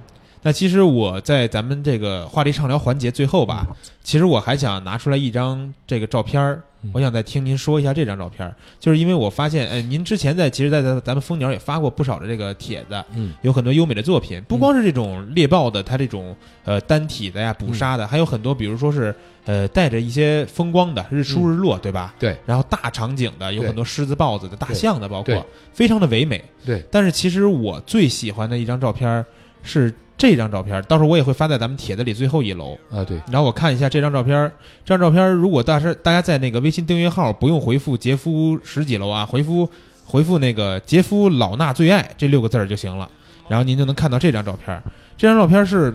[0.43, 3.65] 那其实我在咱们这个话题畅聊环节最后吧，
[4.03, 6.61] 其实我还想拿出来一张这个照片儿
[6.93, 8.55] 我想再听您说一下这张照片儿。
[8.81, 13.33] 就是因为我发现，呃，您之前在其实，在咱咱们蜂鸟也发过不少的这个帖子，嗯。
[13.43, 19.15] 有很多优美的作品，不光是这种猎豹的，它这种呃单体的呀、捕杀的，还有很多，比如说是
[19.45, 22.15] 呃带着一些风光的日出日落，对吧？
[22.19, 22.37] 对。
[22.47, 26.43] 然后大场景的，有很多狮子、豹子的、大象的，包括非常的唯美。
[26.65, 29.25] 对，但是其实我最喜欢的一张照片儿
[29.63, 29.93] 是
[30.23, 32.79] 这张照片，到时候我也会发在咱们帖子里最后一楼。
[32.93, 34.49] 啊，对，然后我看一下这张照片，
[34.85, 39.69] 这张照片如果大是大家在那个微信订阅号不用回复杰夫十几楼啊，回复
[40.05, 43.11] 回复那个杰夫老衲最爱这六个字儿就行了，
[43.49, 44.81] 然后您就能看到这张照片。
[45.19, 45.93] 这张照片是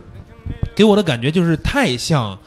[0.76, 2.38] 给我的感觉就是太像，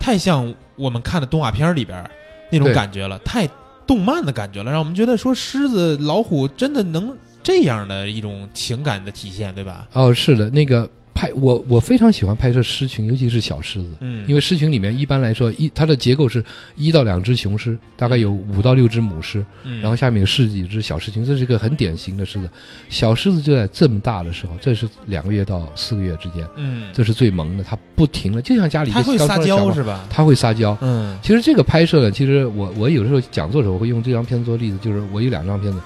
[0.00, 2.02] 太像我们看的动画片里边
[2.50, 3.46] 那种感觉了，太
[3.86, 9.86] 动漫的感觉了，让我们觉得说狮子、老虎真的能这样的一种情感的体现，对吧？
[9.92, 13.88] 哦，是的，那个拍我我非常喜欢拍摄狮群，尤其是小狮子。
[14.00, 16.44] 嗯，因为狮群里面一般来说，一它的结构是
[16.76, 22.50] 一到两只雄狮，大概有五到六只母狮，嗯然后下面有十几只小狮群，这是一个很典型的狮子。
[22.90, 30.04] 小狮子就在这么大的时候，这是两个月到四个月之间，嗯，这是最萌的，它不停的，就像家里它会撒娇是吧？
[30.10, 30.76] 它会撒娇。
[30.82, 35.80] 嗯其实这个拍摄呢，其实我我有时候讲座的时候，我会用这张片子做例子，就是我有两张片子，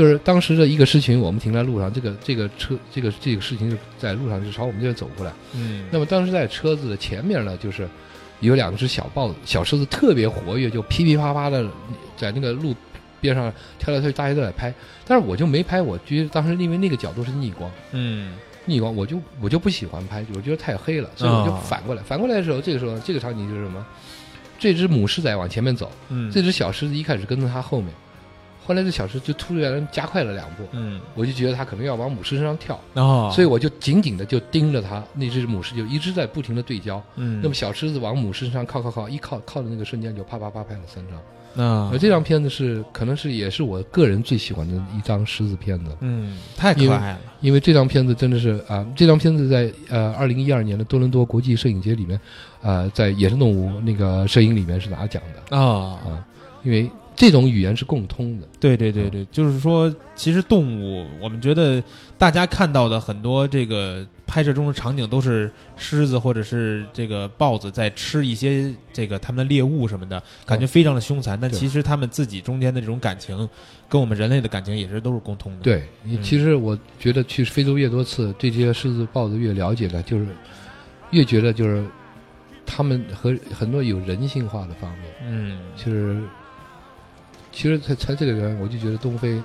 [0.00, 5.30] 就是当时的一个狮群，我们停在路上，这个这个车这个这个事情就在路上就朝我们这边走过来。
[5.52, 7.86] 嗯那么当时在车子的前面呢，就是
[8.40, 11.68] 有两只小豹子，小狮子特别活跃，就噼噼啪啪的
[12.16, 12.74] 在那个路
[13.20, 14.72] 边上跳来跳去，大家都在拍，
[15.04, 17.70] 但是我就没拍，我觉得当时因为那个角度是逆光。
[17.92, 18.32] 嗯
[18.64, 22.02] 逆光，我就我就不喜欢拍，我觉得太黑了，所以我就哦反过来。
[22.04, 23.84] 反过来的时候，这个时候这个场景就是什么？
[24.58, 27.92] 这只母狮仔往前面走，嗯，这只小狮子一开始跟在它后面，
[28.70, 37.02] 后后来这小狮就突然加快了两步，嗯，我就觉得它可能要往母狮身上跳，哦，所以我就紧紧的就盯着它，那只母狮就一直在不停的对焦。
[37.16, 41.18] 嗯，那么小狮子往母狮身上靠靠靠，一靠靠的那个瞬间就啪啪啪拍了三张。
[41.52, 52.20] 那而这张片子是可能是也是我个人最喜欢的一张狮子片子，嗯，太可爱了，因为这张片子真的是啊，这张片子在呃二零一二年的多伦多国际摄影节里面，
[52.62, 55.56] 呃，在野生动物那个摄影里面是拿奖的。
[55.56, 56.24] 啊，啊，
[56.62, 56.88] 因为
[57.20, 58.48] 这种语言是共通的。
[58.58, 61.82] 对对对对，就是说，其实动物，我们觉得
[62.16, 71.38] 大家看到的很多这个拍摄中的场景都是狮子或者是这个豹子在吃一些这个它们的猎物什么的，感觉非常的凶残。
[71.38, 73.46] 但其实它们自己中间的这种感情，
[73.86, 80.26] 跟我们人类的感情也是都是共通的。，对，你其实我觉得去非洲越多次，对这些狮子、豹子越了解了，就是
[81.10, 81.84] 越觉得就是
[82.64, 86.18] 他们和很多有人性化的方面，嗯，就是
[87.52, 89.40] 其实在在这个人，我就觉得东非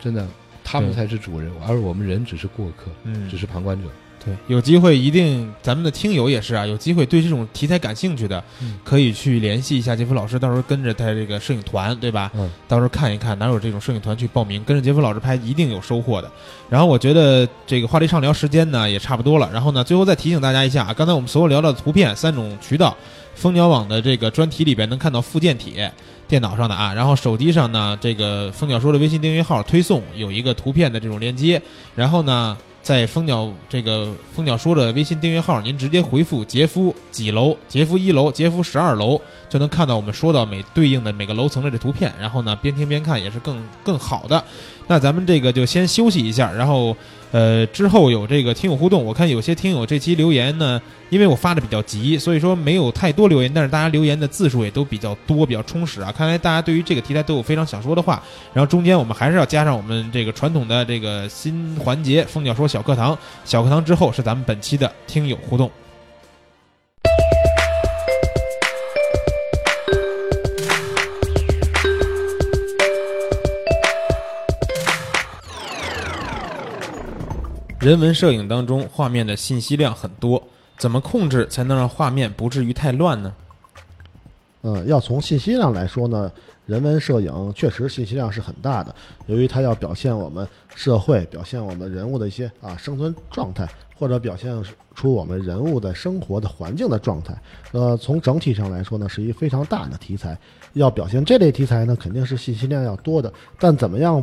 [0.00, 0.26] 真的
[0.62, 3.88] 他们才是主人，而我们人只是过客，嗯，只是旁观者。
[4.24, 12.28] 对，有机会一定，咱们的听友也是啊，有机会对这种题材感兴趣的，嗯可以去联系一下杰夫老师，到时候跟着他这个摄影团，对吧？
[12.34, 16.28] 嗯，到时候看一看哪有这种摄影团去报名，跟着杰夫老师拍，一定有收获的。
[16.68, 22.94] 然后我觉得这个话题畅聊时间呢也差不多了，然后呢，最后再提醒大家一下啊，刚才我们所有聊到的图片三种渠道，
[23.38, 25.90] 蜂鸟网的这个专题里边能看到附件帖。
[26.26, 31.62] 电脑上的啊，然后手机上呢，这个蜂鸟说的微信订阅号推送有一个图片的这种链接，
[31.96, 39.18] 然后呢，在蜂鸟这个蜂鸟说的微信订阅号，您直接回复杰夫几楼，杰夫一楼，杰夫十二楼，
[39.48, 44.44] 就能看到我们说到每对应的每个楼层的这图片，然后呢，边听边看也是更更好的。
[44.86, 46.94] 那咱们这个就先休息一下，然后
[47.30, 56.10] 呃之后有这个听友互动，我看有些听友这期留言呢，因为我发的比较急，所以说没有太多留言，但是大家留言的字数也都比较多，比较充实啊。
[56.10, 58.22] 看来大家对于这个题材都有非常想说的话。
[58.54, 63.16] 然后中间我们还是要加上我们这个传统的这个新环节——蜂鸟说小课堂。
[63.44, 65.70] 小课堂之后是咱们本期的听友互动。
[77.88, 80.42] 人文摄影当中，画面的信息量很多，
[80.76, 83.34] 怎么控制才能让画面不至于太乱呢？
[84.60, 86.30] 嗯，要从信息量来说呢，
[86.66, 88.94] 人文摄影确实信息量是很大的。
[89.24, 93.66] 由于它要表现我们社会、表现我们人物的一些啊生存状态，
[93.98, 94.62] 或者表现
[94.94, 97.34] 出我们人物的生活的环境的状态。
[97.72, 100.38] 呃，从整体上来说呢，是一非常大的题材。
[100.74, 103.32] 要表现这类题材呢，肯定是信息量要多的。
[103.58, 104.22] 但怎么样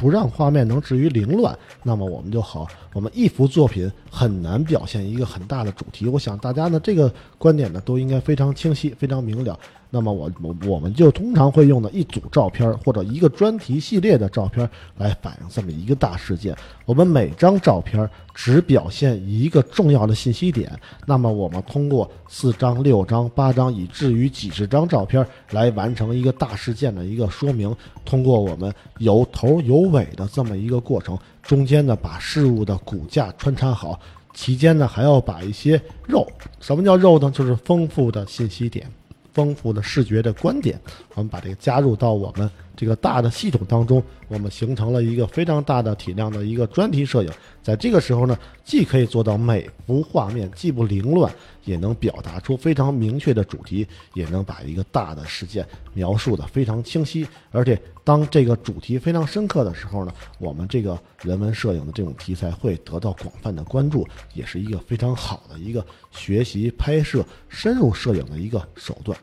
[0.00, 2.66] 不让画面能至于凌乱，那么我们就好。
[2.94, 6.08] 我们一幅作品很难表现一个很大的主题。
[6.08, 9.58] 我想大家呢这个观点呢都应该非常清晰、非常明了。
[9.92, 14.68] 那么我我我们就通常会用的一组照片或者一个专题系列的照片
[14.98, 16.56] 来反映这么一个大事件。
[16.86, 20.70] 我们每张照片只表现一个重要的信息点。
[21.06, 27.74] 那么我们通过四张、六张、八张，以至于几十张照片来完成一个大事件的一个说明。
[28.04, 33.98] 通过我们有头有尾的这么一个过程，中间呢把事物的骨架穿插好，
[34.34, 36.24] 期间呢还要把一些肉，
[36.60, 37.28] 什么叫肉呢？
[37.32, 38.88] 就是丰富的信息点。
[39.32, 40.80] 丰富的视觉的观点，
[41.14, 47.30] 我们把这个加入到我们这个大的系统当中，我们形成了一个非常大的体量的一个专题摄影。
[47.62, 51.32] 在这个时候呢，既可以做到每幅画面既不凌乱，
[51.64, 57.26] 也能表达出非常明确的主题，也能把一个大的事件描述的非常清晰。
[57.50, 69.18] 而且，当这个主题非常深刻的时候呢，我们这个人文摄影的这种题材会得到广泛的关注，也是一个非常好的一个学习拍摄、深入摄影的一个手段。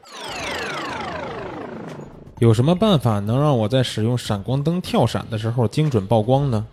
[2.40, 6.68] 有什么办法能让我在使用闪光灯跳闪的时候精准曝光呢？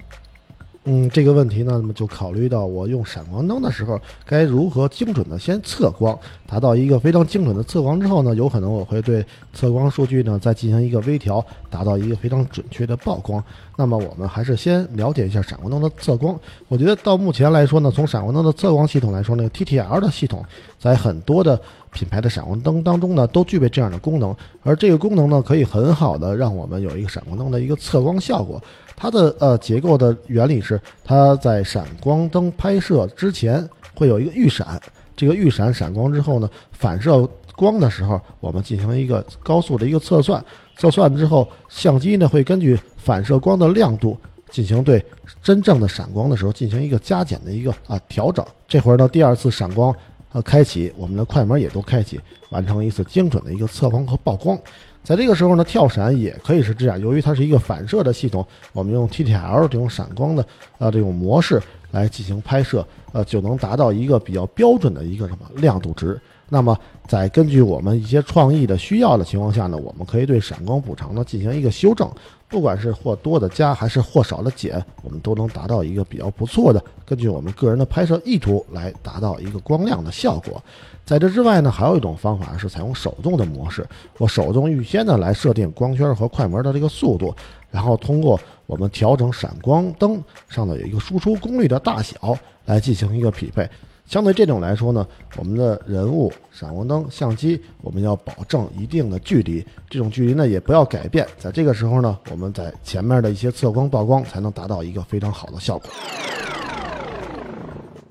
[0.87, 9.25] 嗯，这个问题呢，那么就考虑到我用闪光灯的时候该如何精准的先测光，达到一个非常精准的测光之后呢，有可能我会对
[9.55, 13.43] 测光数据呢再进行一个微调，达到一个非常准确的曝光。
[13.77, 16.39] 那么我们还是先了解一下闪光灯的测光。
[16.69, 20.45] 我觉得到目前来说呢，从闪光灯的测光系统来说呢，TTL 的系统
[20.79, 21.59] 在很多的
[21.95, 28.61] 品牌的闪光灯当中呢，都具备这样的功能，而这个功能呢，可以很好的让我们有一个闪光灯的一个测光效果。
[28.97, 34.81] 它的呃结构的原理是，它在闪光灯拍摄之前会有一个预闪，
[35.17, 40.45] 这个预闪闪光之后呢，反射光的时候，我们进行一个高速的一个测算，
[40.77, 44.17] 测算之后，相机呢会根据反射光的亮度
[44.51, 45.05] 进行对
[45.43, 48.45] 真正的闪光的时候进行一个加减的一个啊调整。
[48.69, 49.95] 这会儿呢，第二次闪光
[50.35, 52.21] 呃开启，我们的快门也都开启，
[52.51, 54.59] 完成一次精准的一个测光和曝光。
[55.03, 60.45] 在这个时候呢，跳闪也可以是这样，由于它是一个反射的系统，我们用 TTL 这种闪光的
[60.79, 61.63] 呃这种模式
[61.93, 66.21] 来进行拍摄，呃就能达到一个比较标准的一个什么亮度值。
[66.49, 72.11] 那么在根据我们一些创意的需要的情况下呢，我们可以对闪光补偿呢进行一个修正，
[72.49, 80.63] 不管是或多的加还是或少的减，我们都能达到一个比较不错的，根据我们个人的拍摄意图来达到一个光亮的效果。
[81.05, 83.87] 在这之外呢，还有一种方法是采用手动的模式，
[84.19, 87.35] 我手动预先的来设定光圈和快门的这个速度，
[87.71, 93.69] 然后通过我们调整闪光灯上的有一个输出功率的大小来进行一个匹配。
[94.07, 101.27] 相对这种来说呢，我们的人物、闪光灯、相机，我们要保证一定的距离，这种距离呢也不要改变。
[101.39, 105.91] 在这个时候呢，我们在前面的一些测光、曝光才能达到一个非常好的效果。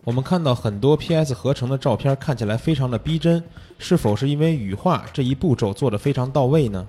[0.03, 3.41] 我们看到很多 PS 合成的照片看起来非常的逼真，
[3.77, 6.85] 是否是因为羽化这一步骤做得非常到位呢？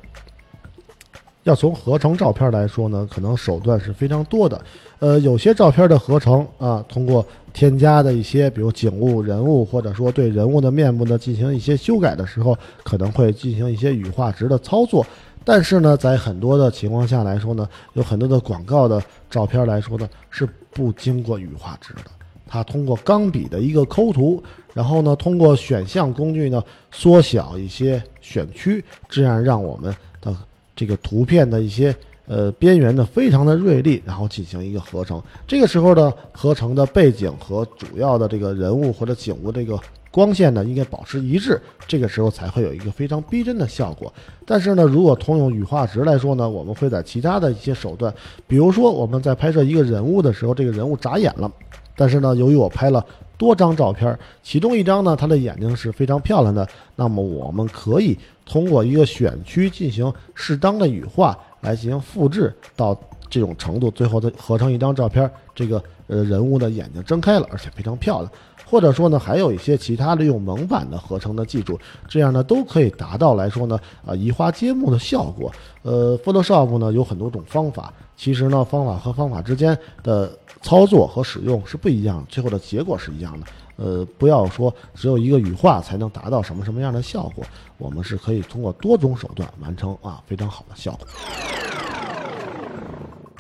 [1.45, 4.61] 要从合成照片来说呢，可能手段是非常多的。
[4.99, 7.25] 呃，有些照片的合成啊，通过
[7.55, 15.07] 添加的一些，比如景物、人物，或者说对人物的面部呢进行一些修改的时候，可能会进行一些羽化值的操作。
[15.45, 22.11] 但是呢，在很多的情况下来说呢，有很多的广告的照片来说呢，是不经过羽化值的。
[22.47, 24.43] 它通过钢笔的一个抠图，
[24.73, 30.37] 然后呢，通过选项工具呢，缩小一些选区，这样让我们的
[30.75, 31.95] 这个图片的一些
[32.27, 35.23] 呃边缘呢非常的锐利，然后进行一个合成。
[35.47, 39.79] 这个时候呢，合成的背景和主要的这个人物或者景物这个
[40.11, 44.13] 光线呢应该保持一致，这个时候才会有一个非常逼真的效果。
[44.47, 48.15] 但是呢，如果通用羽化值来说呢，我们会在其他的一些手段，
[48.47, 51.51] 比如说我们在拍摄一个人物的时候，这个人物眨眼了。
[51.97, 53.05] 但是呢，由于我拍了
[53.37, 56.67] 多张照片，其中一张呢，它的眼睛是非常漂亮的。
[56.97, 62.97] 那么我们可以通过一个选区进行适当的羽化，来进行复制到
[63.29, 65.29] 这种程度，最后再合成一张照片。
[65.53, 68.31] 这个呃人物的眼睛睁开了，而且非常漂亮。
[68.67, 75.53] 或者说呢，还有一些其他的用蒙版的合成的技术，这样呢都可以达到来说呢啊移花接木的效果。
[75.83, 83.47] 呃，Photoshop 呢有很多种方法，其实呢方法和方法之间的操作和使用是不一样，最后的结果是一样的。
[83.77, 87.45] 呃，不要说只有一个羽化才能达到什么什么样的效果，
[87.79, 91.07] 我们是可以通过多种手段完成啊非常好的效果。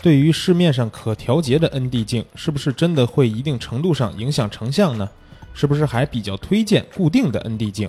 [0.03, 5.09] 对于市面上可调节的 ND 镜，是不是真的会一定程度上影响成像呢？
[5.55, 7.89] 是不是还比较推荐固定的 ND 镜？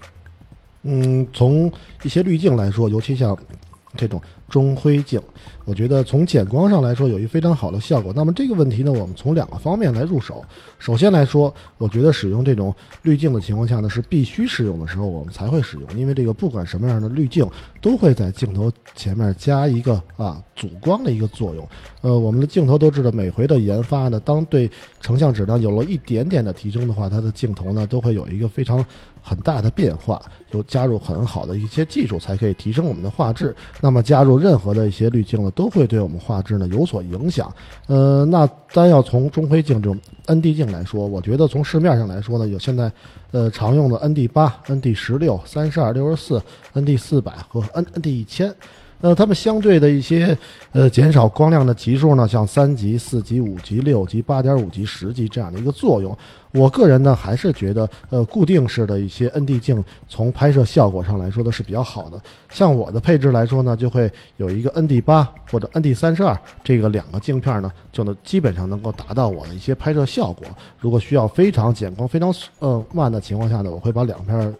[0.83, 1.71] 嗯，从
[2.03, 3.35] 一些滤镜来说，尤其像
[3.97, 5.19] 这种中灰镜。
[5.65, 8.13] 我觉得从减光上来说有一非常好的效果。
[8.15, 10.45] 那么这个问题呢，我们从两个方面来入手。
[10.77, 17.45] 首先来说，我觉得使用这种滤镜的情况下呢，是必须使用的时候我们才会使用，因为这个不管什么样的滤镜
[17.81, 21.67] 都会在镜头前面加一个啊阻光的一个作用。
[22.01, 24.69] 呃，我们的镜头都知道，每回的研发呢，当对
[25.01, 28.85] 成像质量有了一点点的提升的话，它的镜头呢都会有一个非常
[29.19, 33.55] 很大的变化，有加入很好的一些技术才可以提升我们的画质。
[33.81, 35.51] 那么加入任何的一些滤镜呢？
[35.55, 37.51] 都会对我们画质呢有所影响。
[37.87, 42.91] 呃，那单要从中灰镜这种 ND 镜来说，我觉得从市面上来说呢，有现在
[43.31, 46.41] 呃常用的 ND 八、ND 十六、三十二、六十四、
[46.73, 48.53] ND 四百和 NND 一千。
[49.01, 50.35] 那，它们相对的一些
[50.71, 56.17] 呃减少光亮的级数呢，像三级、四级、五级、六级、八点五级、十级这样的一个作用。
[56.53, 62.19] 我个人呢还是觉得，呃，固定式的一些 ND 镜从拍摄效果上来说都是比较好的。
[62.49, 70.47] 像我的配置来说呢，就会有一个 ND 八或者 ND 三十二这个两个镜片呢，就能基本上能够达到我的一些拍摄效果。
[70.79, 74.55] 如果需要非常减光、非常呃慢的情况下呢，我会把两片。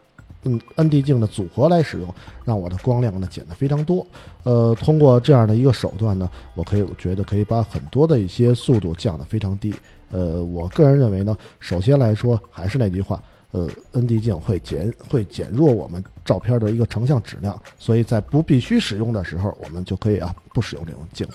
[0.46, 2.14] 嗯，ND 镜的组合来使用，
[2.46, 4.06] 让我的光亮呢减得非常多。
[4.44, 9.74] 呃，通过这样的一个手段呢，我可以觉得可以把很多的一些速度降得非常低。
[10.12, 13.22] 呃，我个人认为呢，首先来说还是那句话，
[13.52, 21.28] 呃，ND 镜会减会减弱我们照片的一个成像质量，所以在不必须使用的时候，我们就可以啊不使用这种镜。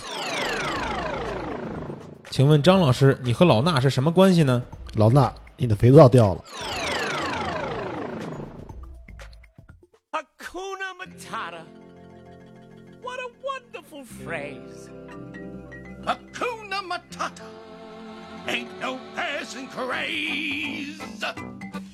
[2.30, 4.62] 请问张老师，你和老衲是什么关系呢？
[4.94, 6.44] 老衲，你的肥皂掉了。
[14.24, 14.88] Phrase.
[16.04, 17.46] Hakuna Matata
[18.46, 21.00] ain't no passing craze.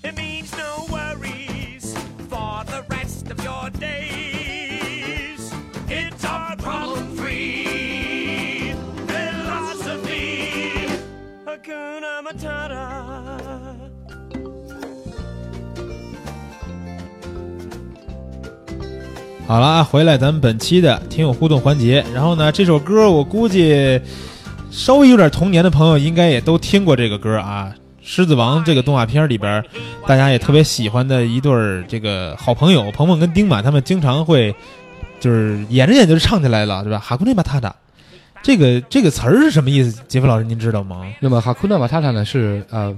[0.04, 1.96] It means no worries
[2.28, 5.52] for the rest of your days.
[5.88, 8.74] It's our problem free
[9.06, 10.86] philosophy.
[11.44, 13.45] Hakuna Matata.
[19.46, 22.04] 好了，回来咱们本期的听友互动环节。
[22.12, 24.00] 然后呢，这首歌我估计
[24.72, 27.72] 稍微有点童年的朋友应该也都听过这个歌啊，
[28.02, 29.62] 《狮子王》这个动画片里边，
[30.04, 34.52] 大家也特别喜欢的一对儿这个好朋友鹏鹏跟丁满，他们经常会
[35.20, 36.98] 就是演着演着就唱起来了，对吧？
[36.98, 37.72] 哈库内马塔塔，
[38.42, 40.02] 这个这个词儿是什么意思？
[40.08, 41.06] 杰夫老师您知道吗？
[41.20, 42.92] 那么哈库纳马塔塔呢是呃，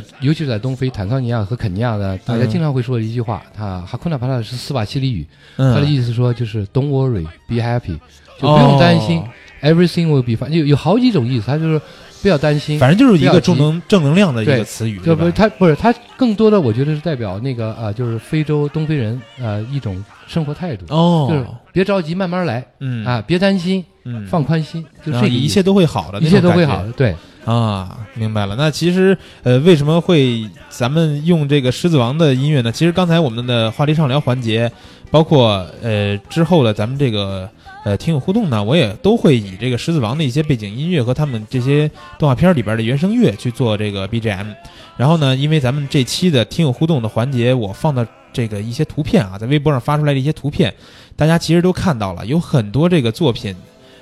[0.00, 5.26] 在尤其是在东非坦桑尼亚和肯尼亚呢，大家经常会说的一句话，他哈库纳马塔塔是斯瓦希里语，
[5.56, 7.98] 他的嗯，意思说就是 Don't worry, be happy，
[8.40, 9.28] 就不用担心、哦。
[9.62, 11.80] Everything will be fine，有有好几种意思，他就是
[12.22, 23.04] 不要担心，反正就是一个正能正能量的一个词语，就不是吧它不是他更多的，我觉得是代表那个啊、呃就是非洲东非人呃一种生活态度，就是哦，别着急，慢慢来嗯。
[23.04, 27.14] 啊，别担心，嗯，放宽心，就然后这个意思一切都会好的，一切都会好的，对。
[27.44, 28.54] 啊，明白了。
[28.56, 32.70] 那其实呃，为什么会咱们用这个《狮子王》的音乐呢？
[32.70, 34.70] 其实刚才我们的话题畅聊环节，
[35.10, 37.48] 包括呃之后的咱们这个
[37.84, 44.54] 呃听友互动呢，我也都会以这个《狮子王》的一些背景音乐和他们这些动画片里边的原声乐去做这个 BGM。
[44.96, 50.72] 然后呢，因为咱们这期的听友互动的环节，我放的这个一些图片啊，在微博上发出来的一些图片，
[51.16, 53.52] 大家其实都看到了，有很多这个作品，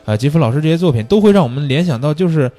[0.04, 2.50] 呃，杰夫老师这些作品都会让我们联想到，就是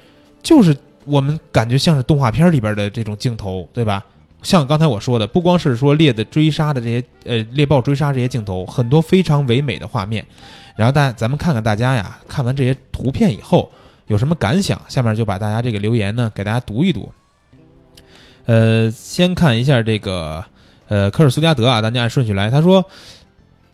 [0.42, 4.04] 就是我们感觉像是动画片里边的这种镜头，对吧？
[4.42, 10.26] 像刚才我说的，不光是说猎的追杀的这些呃猎豹追杀这些镜头，很多非常唯美的画面。
[10.74, 13.70] 然后大咱们看看大家呀，看完这些图片以后
[14.08, 14.80] 有什么感想？
[14.88, 17.10] 下面就把大家这个留言呢给大家读一读。
[18.46, 20.44] 呃，先看一下这个
[20.88, 22.50] 呃科尔苏加德啊，咱就按顺序来。
[22.50, 22.84] 他说。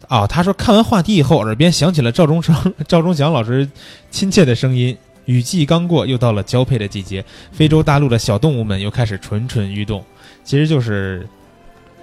[0.06, 3.68] 啊，他说看完话题以后，耳边响起了赵忠祥、 赵忠祥老师
[4.10, 4.96] 亲切的声音。
[5.28, 7.22] 雨季刚过，又到了交配的季节，
[7.52, 10.02] 非洲大陆的小动物们又开始蠢蠢欲动。
[10.42, 11.28] 其实就是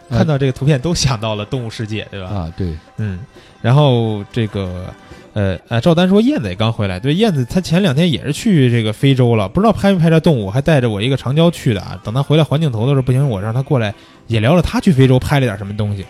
[0.10, 2.28] 啊看到这个图片都想到了动物世界，对吧？
[2.28, 3.20] 啊，对，嗯，
[3.64, 4.94] 然后这个
[5.34, 12.00] 呃呃，赵丹说燕子也刚回来，对，燕子她前两天也是去这个非洲了，不知道拍没拍着动物，还带着我一个长焦去的啊。
[12.04, 13.92] 等她回来环镜头的时候，不行，我让她过来
[14.28, 16.06] 也聊聊她去非洲拍了点什么东西。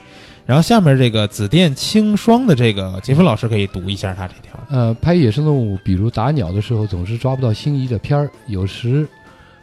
[0.46, 4.60] 然后下面这个紫电青霜的这个杰夫老师可以读一下他这条。
[4.70, 9.08] 呃，拍野生动物，比如打鸟的时候，总是抓不到心仪的片儿，有时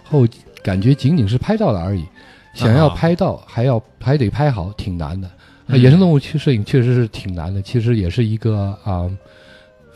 [0.02, 0.26] 候
[0.62, 2.04] 感觉仅仅是拍到了而已，
[2.52, 5.30] 想要啊拍到还要还得拍好，挺难的。
[5.68, 9.08] 野生动物去摄影确实是挺难的，其实也是一个啊、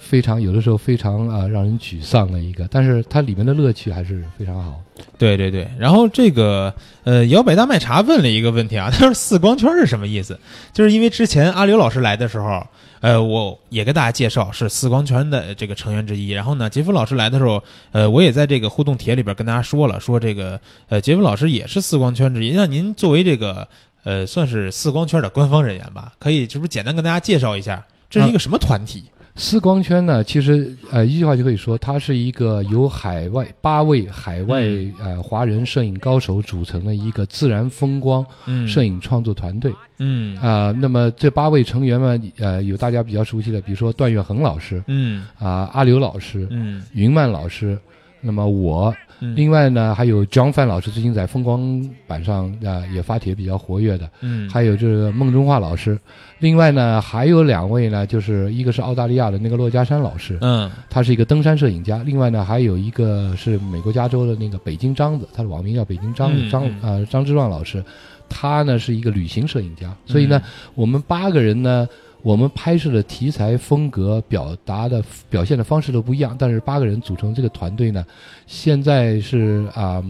[0.07, 4.81] 非常有的时候非常啊、让人沮丧的一个，但是它里面的乐趣还是非常好。
[5.19, 6.73] 对对对，然后这个
[7.05, 10.39] 呃，摇摆大麦茶问了一个问题啊， 他说四光圈是什么意思？
[10.73, 12.67] 就是因为之前阿刘老师来的时候，
[13.01, 16.31] 呃，我也跟大家介绍是四光圈的这个成员之一。
[16.31, 22.53] 然后呢，杰夫老师来的时候，呃，我也在这个互动帖里边跟大家说了，说这个呃，杰夫老师也是四光圈之一。
[22.55, 23.69] 那您作为这个
[24.05, 29.05] 呃，算是四光圈的官方人员吧，可以是不是简单跟大家介绍一下，这是一个什么团体？
[29.39, 34.95] 丝光圈呢，其实呃一句话就可以说，它是一个由海外八位海外、嗯。
[34.99, 39.71] 呃华人摄影高手组成的一个自然风光嗯，摄影创作团队。
[39.99, 40.37] 嗯。
[40.39, 45.27] 啊、那么这八位成员们，呃，有大家比较熟悉的，比如说段月恒老师嗯。
[45.39, 46.83] 啊、阿刘老师、嗯。
[46.95, 47.79] 云曼老师，
[48.23, 54.49] 那么我，嗯，另外呢还有 John Fan 老师，最近在风光版上啊、也发帖比较活跃的，嗯。
[54.51, 55.99] 还有就是孟中华老师，
[56.39, 60.71] 另外呢还有两位呢，就是一个是澳大利亚的那个骆家山老师，嗯。
[60.91, 66.77] 他是一个登山摄影家，另外呢还有一个是美国加州的那个北京张子，他的网名叫北京张子、张嗯。
[66.83, 67.83] 嗯呃张之壮老师，
[68.29, 71.89] 他呢是一个旅行摄影家，所以呢、嗯我们八个人呢，
[72.23, 78.05] 我们拍摄的题材、风格、表达的表现的方式都不一样，但是八个人组成这个团队呢，
[78.47, 80.05] 现在是啊、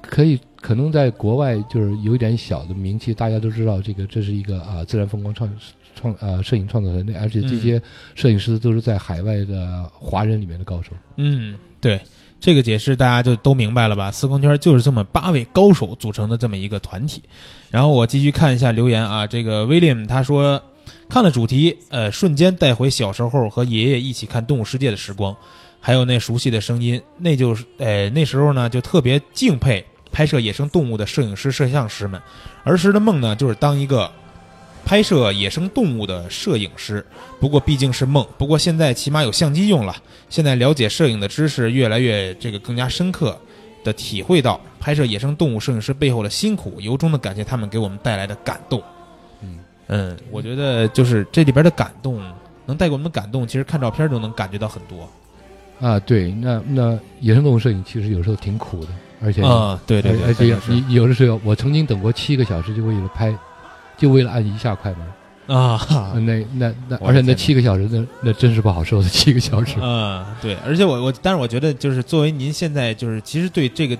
[0.00, 5.50] 可以可能在国外就是有一点小的名气，大家都知道这个这是一个啊、自然风光创
[5.94, 7.80] 创呃摄影创作团队，而且这些
[8.14, 10.90] 摄影师都是在海外的华人里面的高手。
[11.16, 12.00] 嗯，对，
[12.38, 14.12] 这个解释大家就都明白了吧？
[14.12, 17.22] 四光圈就是这么八位高手组成的这么一个团体。
[17.70, 20.62] 然后我继续看一下留言啊，这个 William 他说
[21.08, 25.36] 看了主题，呃，瞬间带回小时候和爷爷一起看《动物世界》的时光，
[25.80, 32.20] 还有那熟悉的声音，那就是呃那时候呢就特别敬佩拍摄野生动物的摄影师、摄像师们。
[32.64, 34.10] 儿时的梦呢就是当一个
[34.84, 37.04] 拍摄野生动物的摄影师，
[37.40, 38.26] 不过毕竟是梦。
[38.38, 39.96] 不过现在起码有相机用了。
[40.28, 43.38] 现在了解摄影的知识越来越这个更加深刻
[43.84, 48.82] 的体会到拍摄野生动物摄影师背后的辛苦，由衷的感谢他们给我们带来的感动。
[49.88, 52.20] 嗯嗯，我觉得就是这里边的感动，
[52.66, 55.08] 能带给我们感动，其实看照片都能感觉到很多。
[55.80, 58.88] 啊，对，那那野生动物摄影其实有时候挺苦的，
[59.22, 60.48] 而且啊，对对对，而且
[60.88, 63.36] 有的时候，我曾经等过七个小时，就为了拍，
[63.96, 65.06] 就为了按一下快门。
[65.46, 65.78] 啊，
[66.14, 69.76] 那那那，而且那七个小时，那那真是不好受的七个小时。
[69.80, 73.96] 嗯，对，而且我我，但是我觉得就是作为您现在就是其实对这个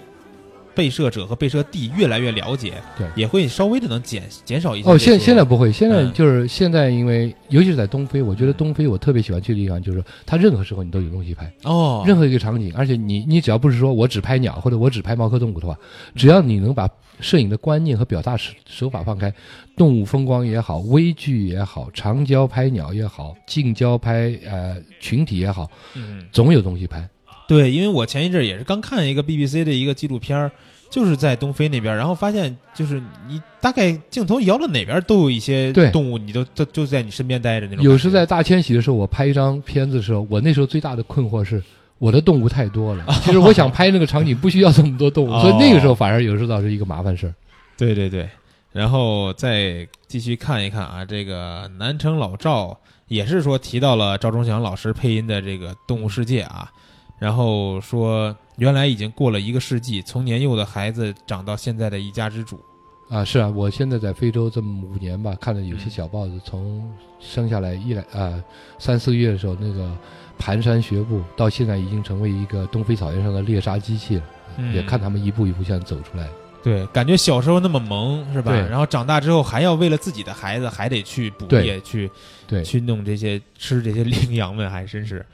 [0.76, 3.06] 被摄者和被摄地越来越了解，对。
[3.16, 6.12] 也会稍微的能减减少一些哦，现现在不会，现在嗯。
[6.12, 15.74] 就是现在，因为尤其是在东非，我觉得东非我特别喜欢去的地方，就是它任何时候你都有东西拍，哦，任何一个场景，而且你你只要不是说我只拍鸟或者我只拍猫科动物的话，
[16.14, 16.86] 只要你能把
[17.20, 19.32] 摄影的观念和表达手手法放开，
[19.76, 27.08] 动物风光也好，微距也好，长焦拍鸟也好，近焦拍呃群体也好，嗯，总有东西拍。
[27.48, 30.50] 对，因为我前一阵儿也是刚看一个 BBC 的一个纪录片儿，
[30.90, 37.90] 就是在东非那边儿，然后发现就是你大概镜头摇到哪边儿都有一些对动物，你都都就在你身边待着那种感觉。
[37.90, 41.62] 有时在大迁徙的时候，我拍一张片子的时候，我那时候最大的困惑是。
[41.98, 47.32] 我的动物太多了， 其实我想拍那个场景不需要这么多动物，哦所以那个时候反而有时候倒是一个麻烦事儿。
[47.74, 48.28] 对对对，
[48.70, 52.78] 然后再继续看一看啊，这个南城老赵
[53.08, 56.70] 也是说提到了赵忠祥老师配音的这个《动物世界》啊，
[57.18, 62.60] 然后说原来已经过了一个世纪，从年幼的孩子长到现在的一家之主。
[63.08, 68.42] 啊，是啊，我现在在非洲这么五年吧，看了有些小豹子，从生下来一来啊
[68.80, 69.96] 三四个月的时候，那个
[70.40, 74.22] 蹒跚学步，到现在已经成为一个东非草原上的猎杀机器了，
[74.56, 76.28] 嗯也看他们一步一步现在走出来。
[76.64, 78.50] 对，感觉小时候那么萌是吧？
[78.50, 82.10] 对然后长大之后还要为了自己的孩子，还得去捕对猎，去
[82.48, 85.24] 对，去弄这些吃这些羚羊们，还真是。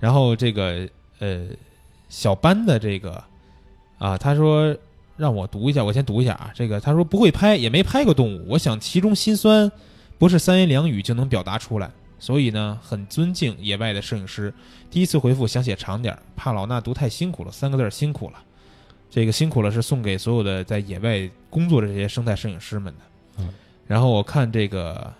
[0.00, 0.88] 然后这个
[1.20, 1.46] 呃，
[2.08, 3.22] 小班的这个
[3.98, 4.76] 啊，他说
[5.16, 6.50] 让我读一下，我先读一下啊。
[6.54, 9.70] 这个他说不会拍，也没拍过动物，我想其中心酸
[10.18, 14.52] 不是三言两语就能表达出来，所以呢，很尊敬野外的摄影师。
[14.90, 18.42] 第一次回复想写长点儿，怕老衲读太辛苦了，三个字儿辛苦了。
[19.10, 23.00] 这个辛苦了是送给所有的在野外工作的这些生态摄影师们的。
[23.38, 23.48] 嗯，
[23.86, 25.12] 然后我看这个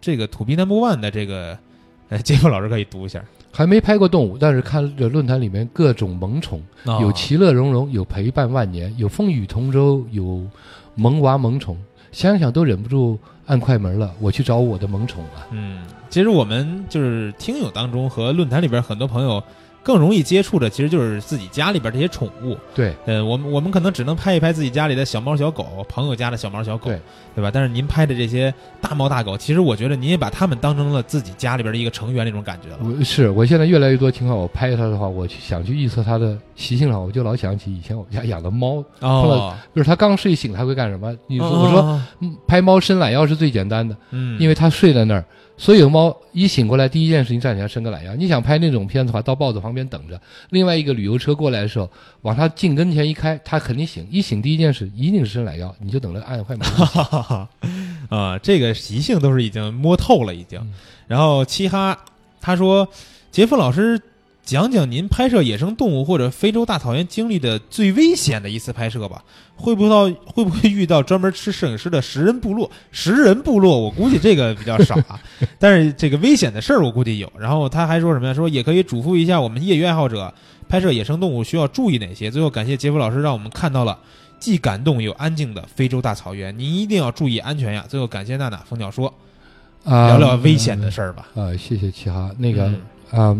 [0.00, 1.58] 这个土逼 number one 的这个，
[2.08, 3.22] 呃， 杰夫老师可以读一下。
[3.52, 6.62] 还没拍过动物，但是看着论坛里面各种萌宠，
[7.00, 10.42] 有其乐融融，有陪伴万年，有风雨同舟，有
[10.94, 11.76] 萌娃萌宠，
[12.10, 14.10] 想想都忍不住按快门了。
[14.20, 15.46] 我去找我的萌宠了。
[15.50, 19.42] 嗯，其实我们就是听友当中和论坛里边很多朋友
[19.82, 22.56] 更容易接触的，其实就是自己家里边这些宠物。
[22.74, 27.00] 对，呃，我们我们可能只能拍一拍自己家里的小猫小狗，朋友家的小猫小狗，对
[27.34, 27.50] 对吧？
[27.52, 32.78] 但是您拍的这些大猫大狗，其实我觉得您也把它们当成了自己家里边的一个成员那种感觉了。
[32.82, 41.12] 我是我现在越来越多情况，我拍它的话，我去想去预测它的习性的话，我就老想起以前我们家养的猫，哦，就是它刚睡醒它会干什么？
[41.26, 45.24] 你说哦我说，嗯拍猫伸懒腰是最简单的，嗯，因为它睡在那儿，
[45.62, 48.16] 所有猫一醒过来，第一件事情站起来伸个懒腰。
[48.16, 51.88] 你想拍那种片子的话，到豹子旁边等着，另外一个旅游车过来的时候，
[52.22, 56.68] 往它近跟前一开，它肯定醒，一醒第一件事一定是伸懒腰，你就等着按快门。
[56.68, 57.48] 哈哈哈，
[58.08, 60.58] 啊，这个习性都是已经摸透了，已经。
[60.58, 60.74] 嗯
[61.06, 61.96] 然后嘻哈
[62.40, 62.88] 他说，
[63.30, 64.00] 杰夫老师
[64.44, 69.22] 讲讲您拍摄野生动物或者非洲大草原经历的最危险的一次拍摄吧。
[69.54, 72.68] 会不会到会不会遇到专门吃摄影师的食人部落？
[72.90, 75.20] 食人部落，我估计这个比较少啊，
[75.60, 77.32] 但是这个危险的事儿我估计有。
[77.38, 78.34] 然后他还说什么呀？
[78.34, 80.34] 说也可以嘱咐一下我们业余爱好者，
[80.68, 82.28] 拍摄野生动物需要注意哪些。
[82.28, 83.96] 最后感谢杰夫老师让我们看到了
[84.40, 87.84] 既感动又安静的非洲大草原，您一定要注意安全呀。
[87.88, 89.14] 最后感谢娜娜蜂鸟说，
[89.84, 91.28] 啊，聊聊危险的事儿吧。
[91.36, 92.32] 啊，谢谢齐哈。
[92.36, 92.72] 那个
[93.12, 93.36] 嗯啊、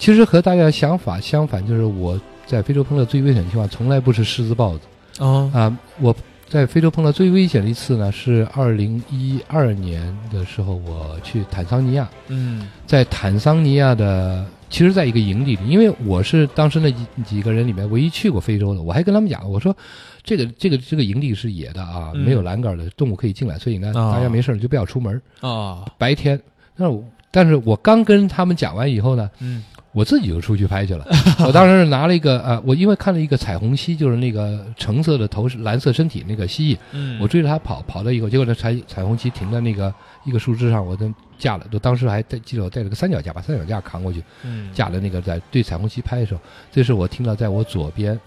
[0.00, 4.80] 其实和大家想法相反，就是我在非洲碰到最危险的情况，从来不是狮子、豹子。
[5.18, 6.16] 哦，啊、我
[6.48, 12.66] 在非洲碰到最危险的一次呢，是二零一二年的时候，我去坦桑尼亚，嗯。
[12.86, 19.76] 在坦桑尼亚的，其实在一个营地里，因为我是当时那几几个人里面唯一去过非洲的，我还跟他们讲，我说
[20.24, 22.24] 这个这个这个营地是野的啊，嗯。
[22.24, 24.10] 没有栏杆的，动物可以进来，所以呢，哦。
[24.14, 25.20] 大家没事儿就不要出门。
[25.40, 26.40] 哦，白天，
[26.74, 29.62] 但是我但是我刚跟他们讲完以后呢，嗯
[29.92, 31.04] 我自己就出去拍去了。
[31.44, 39.92] 我当时是拿了一个呃，我因为看了一个彩虹蜥，就是那个橙色的头、蓝色身体那个蜥蜴，嗯，我追着它跑，跑到以后，结果那彩彩虹蜥停在那个
[40.24, 44.70] 一个树枝上，我就架了，我当时还带记得我带了个三脚架，把三脚架扛过去，嗯。
[44.72, 48.18] 架了那个在对彩虹蜥拍的时候，这时候我听到在我左边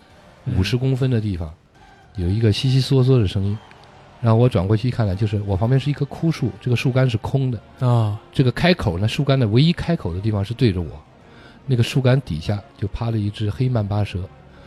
[0.46, 0.56] 嗯。
[0.58, 1.50] 五十公分的地方
[2.18, 3.58] 有一个悉悉嗦嗦的声音，
[4.20, 7.60] 然后我转过去一看呢，就是我旁边是一棵枯树，这个树干是空的。
[7.80, 8.20] 啊。
[8.34, 10.90] 这个开口呢，树干的唯一开口的地方是对着我，
[11.66, 14.20] 那个树干底下就趴了一只黑曼巴蛇，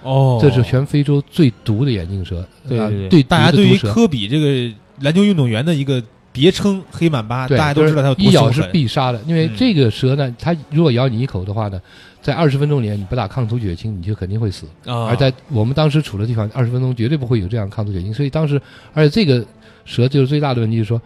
[0.03, 8.62] 哦，这是全非洲最毒的眼镜蛇，啊对对对，大家对于科比这个篮球运动员的一个别称“黑曼巴”，对，大家都知道它有毒一咬是。
[8.72, 11.80] 必杀的，因为嗯这个蛇呢，它如果咬你一口的话呢，
[12.20, 14.66] 在二十分钟里你不打抗毒血清，你就肯定会死。
[14.84, 18.61] 啊，而在我们当时处的地方，二十分钟绝对不会有这样抗毒血清，所以当时，
[18.92, 19.44] 而且这个
[19.84, 21.01] 蛇就是最大的问题，就是说，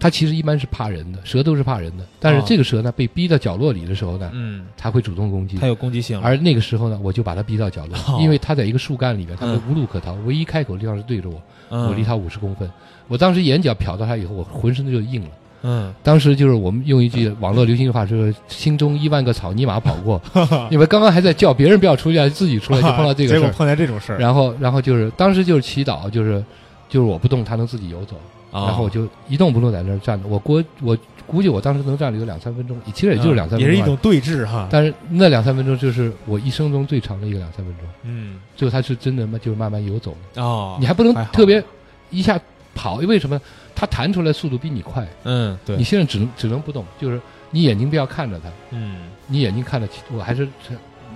[0.00, 2.04] 它其实一般是怕人的，蛇都是怕人的。
[2.18, 5.58] 但是哦这个蛇呢，被逼到角落里的时候呢，嗯，它会主动攻击。
[5.58, 11.40] 它有攻击性，而那个时候呢，我就把它逼到角哦落，因为它在一个树干里面，它嗯无路可逃，唯一开口的地方是对着我，
[11.70, 12.68] 嗯我离它五十公分。
[13.06, 15.28] 我当时眼角瞟到它以后，我浑身就硬了。
[15.62, 20.18] 嗯当时就是我们用一句网络流行的话说：“心中一万个草泥马跑过。
[20.72, 23.40] ”因为刚刚还在叫别人不要出来，自己出来就 碰到这个事儿。
[23.40, 26.42] 结果碰见这种事儿，然后，然后就是当时就是祈祷，就是
[26.88, 28.16] 就是我不动，它能自己游走。
[28.50, 28.66] 哦。
[28.66, 30.28] 然后我就一动不动在那儿站着。
[30.28, 30.96] 我估我
[31.26, 34.68] 估计我当时能站了有两三分钟，其实也就是两三分钟也是一种对峙哈。
[34.70, 37.86] 但是那两三分钟就是我一生中最长的一个两三分钟。
[38.02, 38.40] 嗯。
[38.56, 40.42] 最后他是真的慢，就是慢慢游走的。
[40.42, 41.62] 哦，你还不能特别
[42.10, 42.38] 一下
[42.74, 43.40] 跑，为什么？
[43.74, 45.76] 他弹出来速度比你快，嗯对。
[45.76, 47.18] 你，现在只能只能不动，就是
[47.50, 48.96] 你眼睛不要看着他，嗯。
[49.26, 50.46] 你眼睛看着，我还是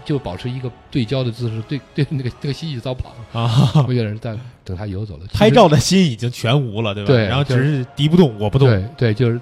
[0.05, 4.35] 就保持一个对焦的姿势，对对那个那个蜥蜴遭跑，啊，我有点在
[4.65, 5.27] 等它游走了。
[5.33, 7.09] 拍照的心已经全无了，对吧？
[7.09, 9.41] 对然后只是敌不动我不动，对对，就是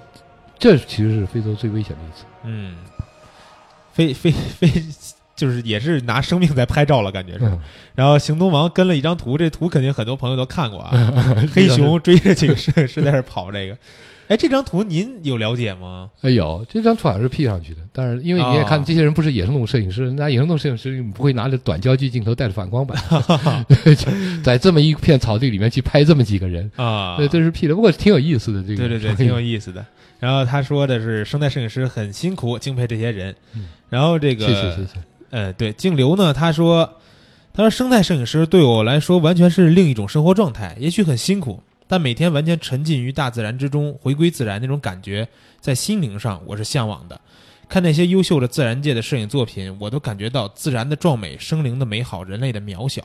[0.59, 2.25] 这其实是非洲最危险的一次。
[2.43, 2.75] 嗯，
[3.93, 4.69] 非非非，
[5.35, 7.45] 就是也是拿生命在拍照了，感觉是。
[7.45, 7.59] 嗯
[7.95, 11.13] 然后行动王跟了一张图，这图肯定很多朋友都看过啊，
[11.53, 13.77] 黑熊追着这个摄影师在这跑，这个，
[14.27, 16.09] 哎，这张图您有了解吗？
[16.21, 22.97] 哎有这张图好像是 P 上去的，但是因为你也看哦这些人不是野生动物摄影师，那野生动物摄影师不会拿着短焦距镜头带着反光板，
[23.67, 24.11] 对 就
[24.43, 29.85] 在这么一片草地里面去拍这么几个人，啊，对，这是 P 的，不过挺有意思的这个，对对对，挺有意思的。
[30.19, 33.35] 然后他说的是生态摄影师很辛苦，敬佩这些人。
[33.55, 34.91] 嗯然后这个，谢谢谢谢。
[35.29, 36.89] 呃，对，静流呢，他说，
[37.53, 45.27] 他说生态摄影师对我来说完全是另一种生活状态，也许很辛苦，但每天完全沉浸于大自然之中，回归自然那种感觉，
[45.59, 47.19] 在心灵上我是向往的。
[47.69, 53.01] 看那些优秀的自然界的摄影作品，我都感觉到自然的壮美、生灵的美好、人类的渺小。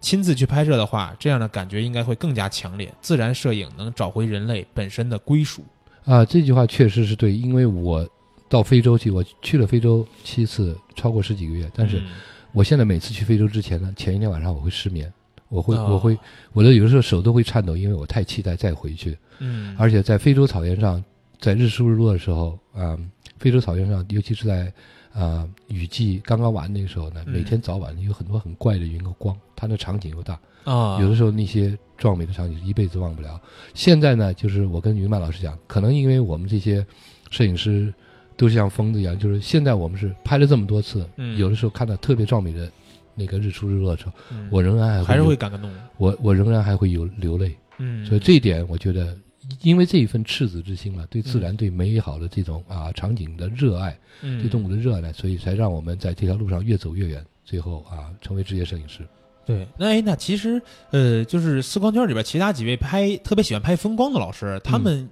[0.00, 2.92] 亲自去拍摄的话，这样的感觉应该会更加强烈。
[3.00, 5.64] 自然摄影能找回人类本身的归属。
[6.04, 8.08] 啊，这句话确实是对，因为我
[8.48, 11.70] 到非洲去，我去了非洲七次，超过十几个月。
[11.74, 12.06] 但是嗯
[12.52, 15.12] 我现在每次去非洲之前呢，前一天晚上我会失眠，
[15.48, 16.18] 我会、哦我会
[16.52, 19.16] 我的有的时候手都会颤抖，因为我太期待再回去。
[19.38, 21.02] 嗯，而且在非洲草原上，
[21.40, 22.98] 在日出日落的时候，啊、
[23.38, 24.72] 非洲草原上，尤其是在
[25.12, 27.32] 啊、雨季刚刚完那个时候呢，嗯。
[27.32, 33.40] 每天早晚有很多很怪的云和光，它那场景又大，啊，有的时候那些壮美的场景一辈子忘不了。
[33.74, 36.86] 现在呢，就是我跟云曼老师讲，可能因为我们这些
[37.30, 37.92] 摄影师
[38.36, 41.36] 都是像疯子一样，就是现在我们是拍了这么多次，嗯。
[41.38, 42.70] 有的时候看到特别壮美的
[43.18, 45.70] 那个日出日落的时候，嗯我仍然还会还是会感动。
[45.96, 47.56] 我我仍然还会有流泪。
[47.78, 49.16] 嗯，所以这一点，我觉得，
[49.62, 59.06] 因为这一份赤子之心嘛，对自然、对美好的这种啊场景的热爱，嗯对动物的热爱，所以才让我们在这条路上越走越远，最后啊成为职业摄影师。
[59.46, 60.60] 对，那哎，那其实
[60.90, 65.08] 呃，就是四光圈里边其他几位拍特别喜欢拍风光的老师，他们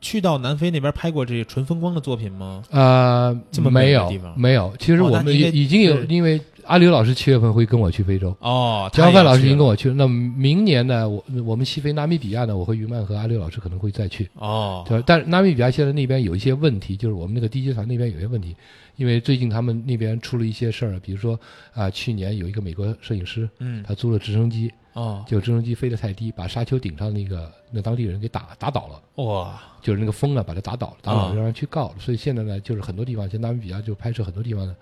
[0.00, 2.62] 去到南非那边拍过这些纯风光的作品吗？
[2.70, 6.40] 呃，这么没有没有，其实我们已已经有，因为
[6.70, 8.32] 阿刘老师七月份会跟我去非洲。
[8.38, 11.08] 哦，焦范老师已经跟我我去了，那明年呢？
[11.08, 14.28] 我我们西非纳米比亚呢，我和于曼和阿刘老师可能会再去。
[14.34, 18.56] 哦，但是纳米比亚现在那边有一些问题，就是我们那个低阶团那边有些问题，
[19.00, 21.40] 因为最近他们那边出了一些事儿，比如说
[21.72, 34.76] 啊、去年有一个美国摄影师，嗯，他租了直升机，哦，就直升机飞得太低，把沙丘顶上那个那当地人给打打倒了，哇，就是那个风啊把他打倒了，打倒啊了让人去告了，所以现在呢，就是很多地方，像纳米比亚就拍摄很多地方呢，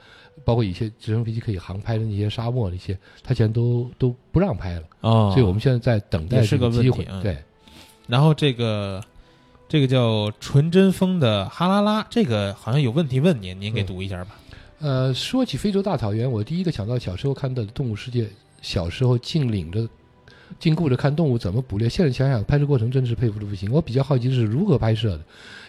[0.45, 7.39] 包括一些直升飞机可以航拍的那些沙漠那些，他现在都都不让拍了，哦，所以我们现在在等待这个机会对。
[8.09, 9.01] 然后这个
[9.69, 14.41] 这个叫纯真风的哈拉拉，这个好像有问题问您，您给读一下吧。
[14.79, 18.23] 呃，说起非洲大草原，我第一个想到小时候看的《动物世界》，
[18.62, 19.87] 小时候竟领着、
[20.59, 21.88] 禁锢着看动物怎么捕猎。
[21.88, 23.70] 现在想想，拍摄过程真是佩服的不行。
[23.72, 25.20] 我比较好奇的是如何拍摄的，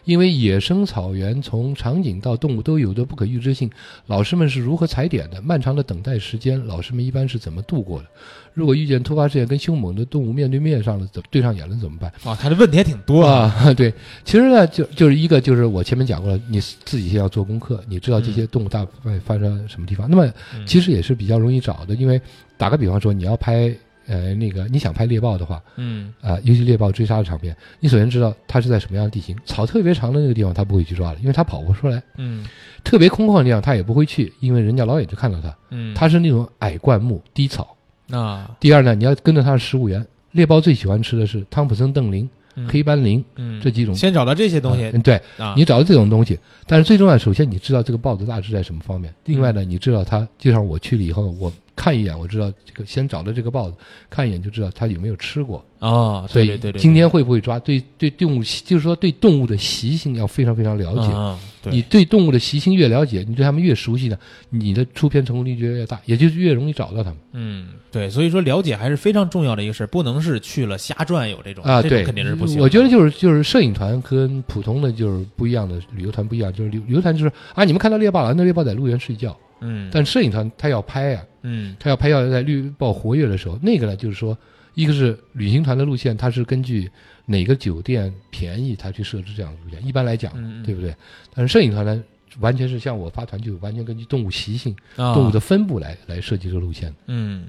[0.05, 3.69] 因为野生草原从场景到动物都有着不可预知性，
[4.07, 5.41] 老师们是如何踩点的？
[5.41, 8.05] 漫长的等待时间，老师们一般是怎么度过的？
[8.53, 12.11] 如果遇见突发事件跟凶猛的动物面对面上了，怎对上眼了怎么办？
[12.23, 13.43] 啊，他的问题还挺多啊。
[13.59, 13.93] 啊，对，
[14.25, 20.09] 其实呢，就就是一个就是我前面讲过了，你自己先要做功课，你知道这些动物大概发生什么地方。
[20.09, 20.25] 那么
[20.55, 22.19] 嗯其实也是比较容易找的，因为
[22.57, 23.73] 打个比方说，你要拍
[24.09, 26.13] 呃那个你想拍猎豹的话，嗯。
[26.19, 32.45] 啊、尤其猎豹追杀的场面，你首先知道它是在什么样的地形，草特别长的那个地方它不会去抓的，因为它跑不出来；嗯。
[32.83, 35.55] 特别空旷的地方它也不会去，因为人家老远就看到它。
[35.69, 37.75] 嗯，它是那种矮灌木、低草。
[38.09, 42.67] 啊，第二呢，你要跟着它的食物源，猎豹最喜欢吃的是汤普森邓林、嗯。
[42.67, 43.61] 黑斑羚嗯。
[43.61, 43.93] 这几种。
[43.93, 44.89] 先找到这些东西。
[44.93, 53.77] 嗯对，啊，你找到这种东西，但是最重要，首先你知道这个豹子大致在什么方面，另外呢，你知道它，就像我去了以后，我看一眼，我知道这个先找到这个豹子，
[54.09, 55.63] 看一眼就知道它有没有吃过。
[55.79, 57.57] 啊，所以对对对，今天会不会抓？
[57.57, 61.07] 对对，动物习就是说对动物的习性要非常非常了解。
[61.13, 64.17] 啊，对你对动物的习性越了解，你对它们越熟悉呢，
[64.49, 67.17] 你的出片成功率就越大，也就是越容易找到它们。
[67.31, 72.59] 嗯，对，所以说了解还是非常重要的一个事儿，不能是去了瞎转悠这种啊，对，肯定是不行。
[72.59, 84.37] 我觉得就是就是摄影团跟普通的就是不一样的旅游团不一样，就是旅旅游团就是啊，你们看到猎豹了，那猎豹在路边睡觉，嗯，但摄影团他要拍呀、嗯他要拍要在绿豹活跃的时候，那个呢就是说，
[84.73, 86.89] 一个是旅行团的路线，它是根据
[87.25, 89.85] 哪个酒店便宜，他去设置这样的路线。
[89.85, 90.95] 一般来讲，嗯，对不对？
[91.33, 92.03] 但是摄影团呢，
[92.39, 96.93] 完全是像我发团就完全根据动物习性、啊动物的分布来来设计这个路线。
[97.07, 97.47] 嗯，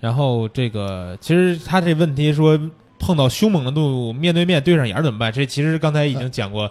[0.00, 2.58] 然后这个其实他这问题说
[2.98, 5.32] 碰到凶猛的动物面对面对上眼儿怎么办？
[5.32, 6.70] 这其实刚才已经讲过，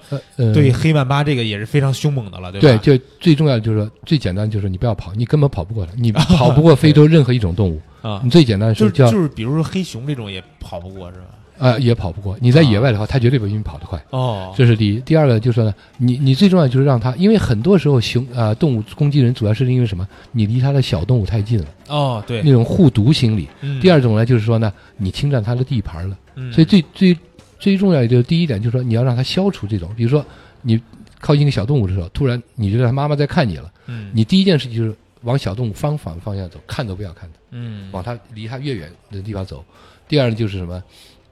[0.53, 7.81] 对黑曼巴这个也是非常凶猛的了，对吧对，就最重要的就是说，最简单就是你不要跑，你根本跑不过它，你 跑不过非洲任何一种动物。
[8.01, 11.25] 啊你，最简单的就是叫就是比如说黑熊这种也跑不过是吧？
[11.57, 12.37] 呃也跑不过。
[12.41, 14.03] 你在野外的话，它绝对比你跑得快。
[14.09, 14.99] 哦，这是第一。
[15.01, 20.07] 第二个就是说呢，你你最重要就是让它，因为很多时候熊啊、动物攻击人，主要是因为什么？
[20.31, 23.47] 你离它的小动物太近了，哦，对，那种护犊心理。
[23.61, 26.17] 嗯第二种呢，就是说呢，你侵占它的地盘了。
[26.35, 27.17] 嗯所以最最
[27.59, 30.25] 最重要的就是第一点，就是说你要让它消除这种，比如说
[30.61, 30.79] 你
[31.19, 39.63] 靠近一个小动物的时候，突然你觉得它妈妈在看你了，嗯你第一件事情就是往小动物方反方向走，看都不要看它，嗯往它离它越远的地方走。
[40.07, 40.83] 第二呢，就是什么？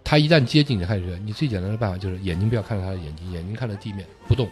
[0.04, 4.50] 它一旦接近你，开始你最简单的办法就是眼睛不要看着它的眼睛，眼睛看着地面不动。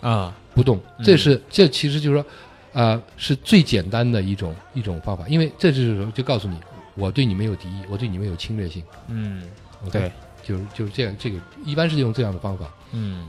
[0.00, 2.24] 啊不动，嗯这是这其实就是说，
[2.72, 6.56] 呃，是最简单的一种一种方法，因为这就是说就告诉你，
[6.94, 8.82] 我对你没有敌意，我对你没有侵略性。
[9.08, 9.42] 嗯
[9.86, 10.12] OK，对，
[10.42, 12.66] 就是就是这样，这个一般是用这样的方法。
[12.92, 13.28] 嗯，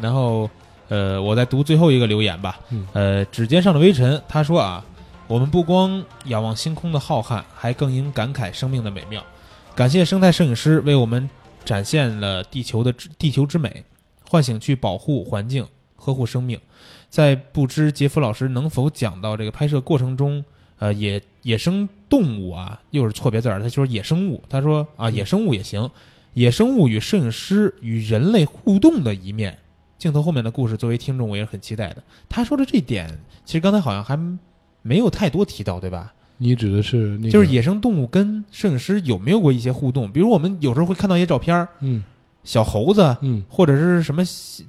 [0.00, 0.50] 然后
[0.88, 2.58] 呃，我再读最后一个留言吧。
[2.70, 4.84] 嗯呃，指尖上的微尘，他说啊，
[5.28, 9.24] 我们不光仰望星空的浩瀚，还更应感慨生命的美妙。
[9.78, 11.30] 感谢生态摄影师为我们
[11.64, 13.84] 展现了地球的之地球之美，
[14.28, 15.64] 唤醒去保护环境、
[15.94, 16.58] 呵护生命。
[17.08, 20.44] 在不知杰夫老师能否讲到这个拍摄过程中，
[20.80, 25.88] 呃，野野生动物啊，又是错别字儿，他说野生物，他说啊，野生物也行，
[26.34, 29.56] 野生物与摄影师与人类互动的一面。
[29.96, 32.02] 镜头后面的故事，作为听众我也是很期待的。
[32.28, 34.18] 他说的这点，其实刚才好像还
[34.82, 36.14] 没有太多提到，对吧？
[36.38, 40.10] 你指的是那个，就是野生动物跟摄影师有没有过一些互动？
[40.10, 41.68] 比如我们有时候会看到一些照片
[42.48, 43.42] 小猴子嗯。
[43.46, 44.22] 或者是什么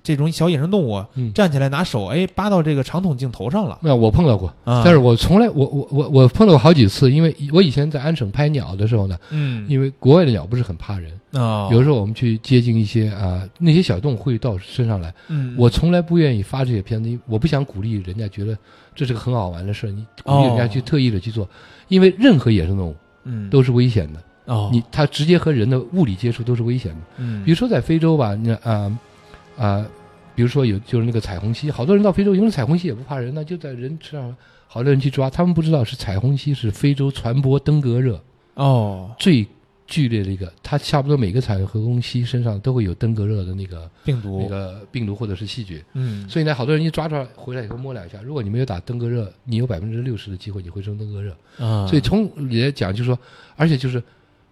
[0.03, 1.31] 这种小野生动物嗯。
[1.31, 3.79] 站起来拿手哎扒到这个长筒镜头上了。
[3.81, 9.65] 没有我碰到过，啊，但是我从来我我我我碰到过好几次，因为我以前在安省拍鸟的时候呢，嗯。
[9.69, 15.55] 因为国外的鸟不是很怕人，啊，有时候我们去接近一些啊、那些小动物会到身上来，嗯。
[15.57, 18.57] 我从来不愿意发这些片子，因为我不想鼓励人家觉得
[18.93, 21.47] 这是个很好玩的事儿，你鼓励人家去哦特意的去做，
[21.87, 23.49] 因为任何野生动物嗯。
[23.49, 27.01] 都是危险的，哦你它直接和人的物理接触都是危险的。
[27.17, 28.99] 嗯比如说在非洲吧，那啊
[29.57, 29.85] 啊，
[30.35, 34.35] 比如说有就是那个彩虹蜥，好多人到非洲，因为彩虹蜥也不怕人那，就在人身上，
[34.67, 38.21] 好多人去抓，他们不知道是彩虹蜥是非洲传播登革热
[38.55, 39.47] 哦最
[39.85, 45.83] 剧烈的一个，它差不多每个彩虹蜥身上都会有登革热的那个病毒那个病毒或者是细菌。
[45.93, 51.35] 嗯所以呢，好多人一抓出来回来以后摸两下，如果你没有打登革热，你有百分之六十的机会你会生登革热。
[51.57, 53.17] 啊，所以从理来讲，就是说，
[53.55, 54.01] 而且就是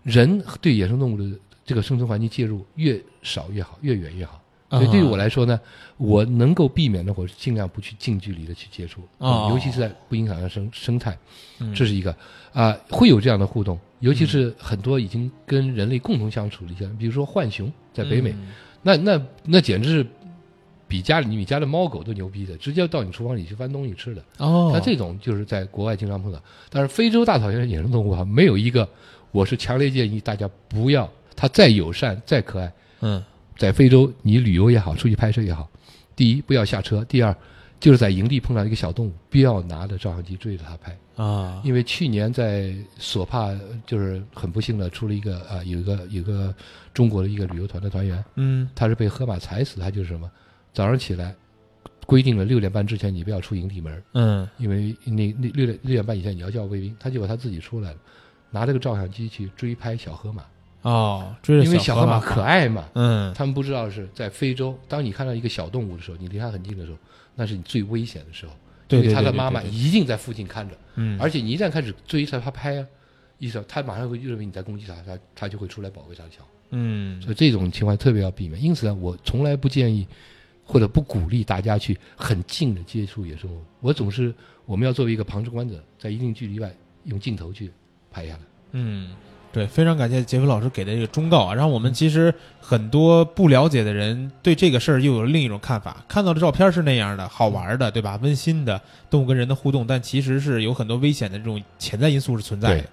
[0.08, 4.42] 人对野生动物的这个生存环境介入越少越好，越远越好。
[4.70, 5.60] 所以对于我来说呢，
[5.98, 9.50] 我能够避免的，我是尽量不去近距离的去接触，哦。
[9.52, 11.18] 尤其是在不影响到生生态，
[11.60, 11.74] 嗯。
[11.74, 12.16] 这是一个。
[12.54, 18.48] 啊、会有这样的互动，尤其是很多已经跟人类共同相处的一些，比如说浣熊在北美，嗯。
[18.82, 20.08] 那那那简直是
[20.88, 24.24] 比家里你家的猫狗都牛逼的，直接到你厨房里去翻东西吃的。
[24.40, 28.90] 哦，那这种就是在国外经常碰到，但是非洲大草原的野生动物啊，没有一个，
[29.32, 33.24] 我是强烈建议大家不要，它再友善再可爱，嗯。
[33.58, 35.68] 在非洲你旅游也好，出去拍摄也好，
[36.16, 37.36] 第一不要下车，第二
[37.80, 41.60] 就是在营地碰到一个小动物，不要拿着照相机追着它拍，啊。
[41.64, 43.50] 因为去年在索帕
[43.88, 46.54] 就是很不幸的出了一个啊，有一个有个
[46.94, 48.70] 中国的一个旅游团的团员，嗯。
[48.76, 50.30] 他是被河马踩死，他就是什么，
[50.72, 51.34] 早上起来
[52.06, 54.48] 规定了六点半之前你不要出营地门，嗯。
[54.60, 57.98] 因为那那六点六点半以前你要叫卫兵，他就把他自己出来了，
[58.58, 60.44] 拿这个照相机去追拍小河马，
[60.82, 62.86] 哦，追着因为小河河马可爱嘛。
[62.96, 66.98] 嗯他们不知道是在非洲，当你看到一个小动物的时候，你离它很近的时候，
[67.36, 68.54] 那是你最危险的时候，
[68.88, 72.88] 对对因为它的妈妈一定在附近看着，嗯而且你一旦开始追它，它拍啊，
[73.38, 76.46] 意识到它马上会认为你在攻击它，它它就会出来保卫它的小。
[76.72, 78.62] 嗯所以这种情况特别要避免。
[78.62, 80.06] 因此呢，我从来不建议
[80.66, 83.64] 或者不鼓励大家去很近的接触野生动物。
[83.80, 84.34] 我总是
[84.66, 86.70] 我们要作为一个旁观者，在一定距离外
[87.06, 87.72] 用镜头去
[88.18, 88.40] 拍下来。
[88.72, 89.10] 嗯，
[89.52, 96.04] 对，非常感谢杰夫老师给的这个忠告啊，让我们其实很多不了解的人对这个事儿又有了另一种看法。
[96.08, 98.20] 看到的照片是那样的，好玩的，对吧？
[98.22, 102.84] 温馨的动物跟人的互动，但其实是有很多危险的这种潜在因素是存在的。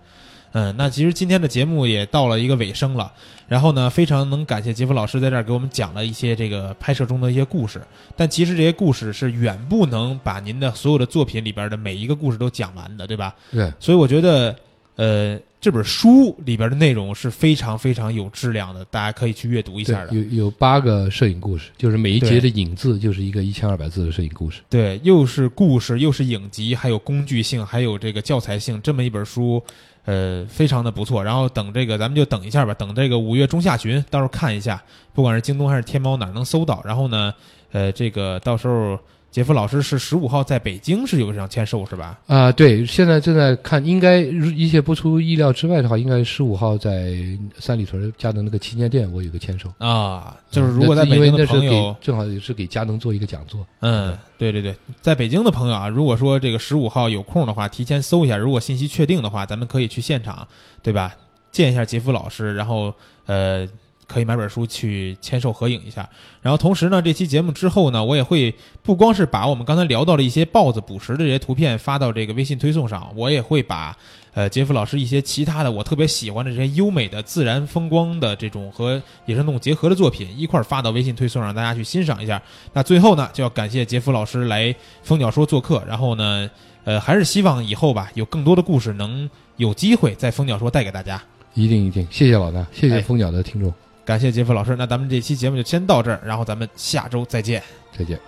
[0.52, 3.12] 嗯，那其实今天的节目也到了一个尾声了，
[3.48, 7.82] 然后呢，非常能感谢杰夫老师在这儿给我们讲了一些这个拍摄中的一些故事，
[8.14, 13.34] 但其实这些故事是远不能把您的所有的作品里边的每一个故事都讲完的，对吧？
[13.50, 14.54] 对，所以我觉得，
[14.96, 20.14] 呃，这本书里边的内容是非常非常有质量的，大家可以去阅读一下的。
[20.14, 24.60] 有有八个摄影故事，就是每一节的影字就是一个一千二百字的摄影故事。
[24.70, 29.60] 对，又是故事，又是影集，还有工具性，还有这个教材性，这么一本书，
[30.04, 31.24] 呃，非常的不错。
[31.24, 34.80] 然后等这个，咱们就等一下吧，等这个五月中下旬，到时候看一下，
[35.12, 36.80] 不管是京东还是天猫哪儿能搜到。
[36.84, 37.34] 然后呢，
[37.72, 38.96] 呃，这个到时候
[39.34, 42.20] 杰夫老师是十五号在北京是有一场签售是吧？
[42.28, 47.16] 啊、对，现在正在看，应该如一切不出意料之外的话，应该十五号在
[47.58, 49.68] 三里屯佳能那个旗舰店，我有个签售。
[49.78, 53.66] 啊，就是如果在北京的朋友给，正好也是给佳能做一个讲座。
[53.80, 60.46] 嗯，对对对，在北京的朋友啊，如果说这个十五号有空的话，提前搜一下，如果信息确定的话，咱们可以去现场，
[60.80, 61.12] 对吧？
[61.50, 62.94] 见一下杰夫老师，然后
[63.26, 63.66] 呃，
[64.06, 66.08] 可以买本书去签售合影一下。
[66.42, 73.96] 然后同时呢，这期节目之后呢，我也会不光是把我们刚才聊到的一些豹子捕食的这些图片发到这个微信推送上，我也会把
[74.34, 82.40] 呃杰夫老师一些其他的我特别喜欢的这些优美的自然风光的这种和野生动物结合的作品一块儿发到微信推送，让大家去欣赏一下。
[82.72, 86.50] 那最后呢，就要感谢杰夫老师来蜂鸟说做客，然后呢，
[86.84, 91.22] 呃，还是希望以后吧，有更多的故事能有机会在蜂鸟说带给大家。
[91.54, 93.72] 一定一定，谢谢老大，谢谢哎蜂鸟的听众，
[94.04, 97.62] 感谢杰夫老师，那咱们这期节目就先到这儿，然后咱们下周再见。
[97.96, 98.18] 再见。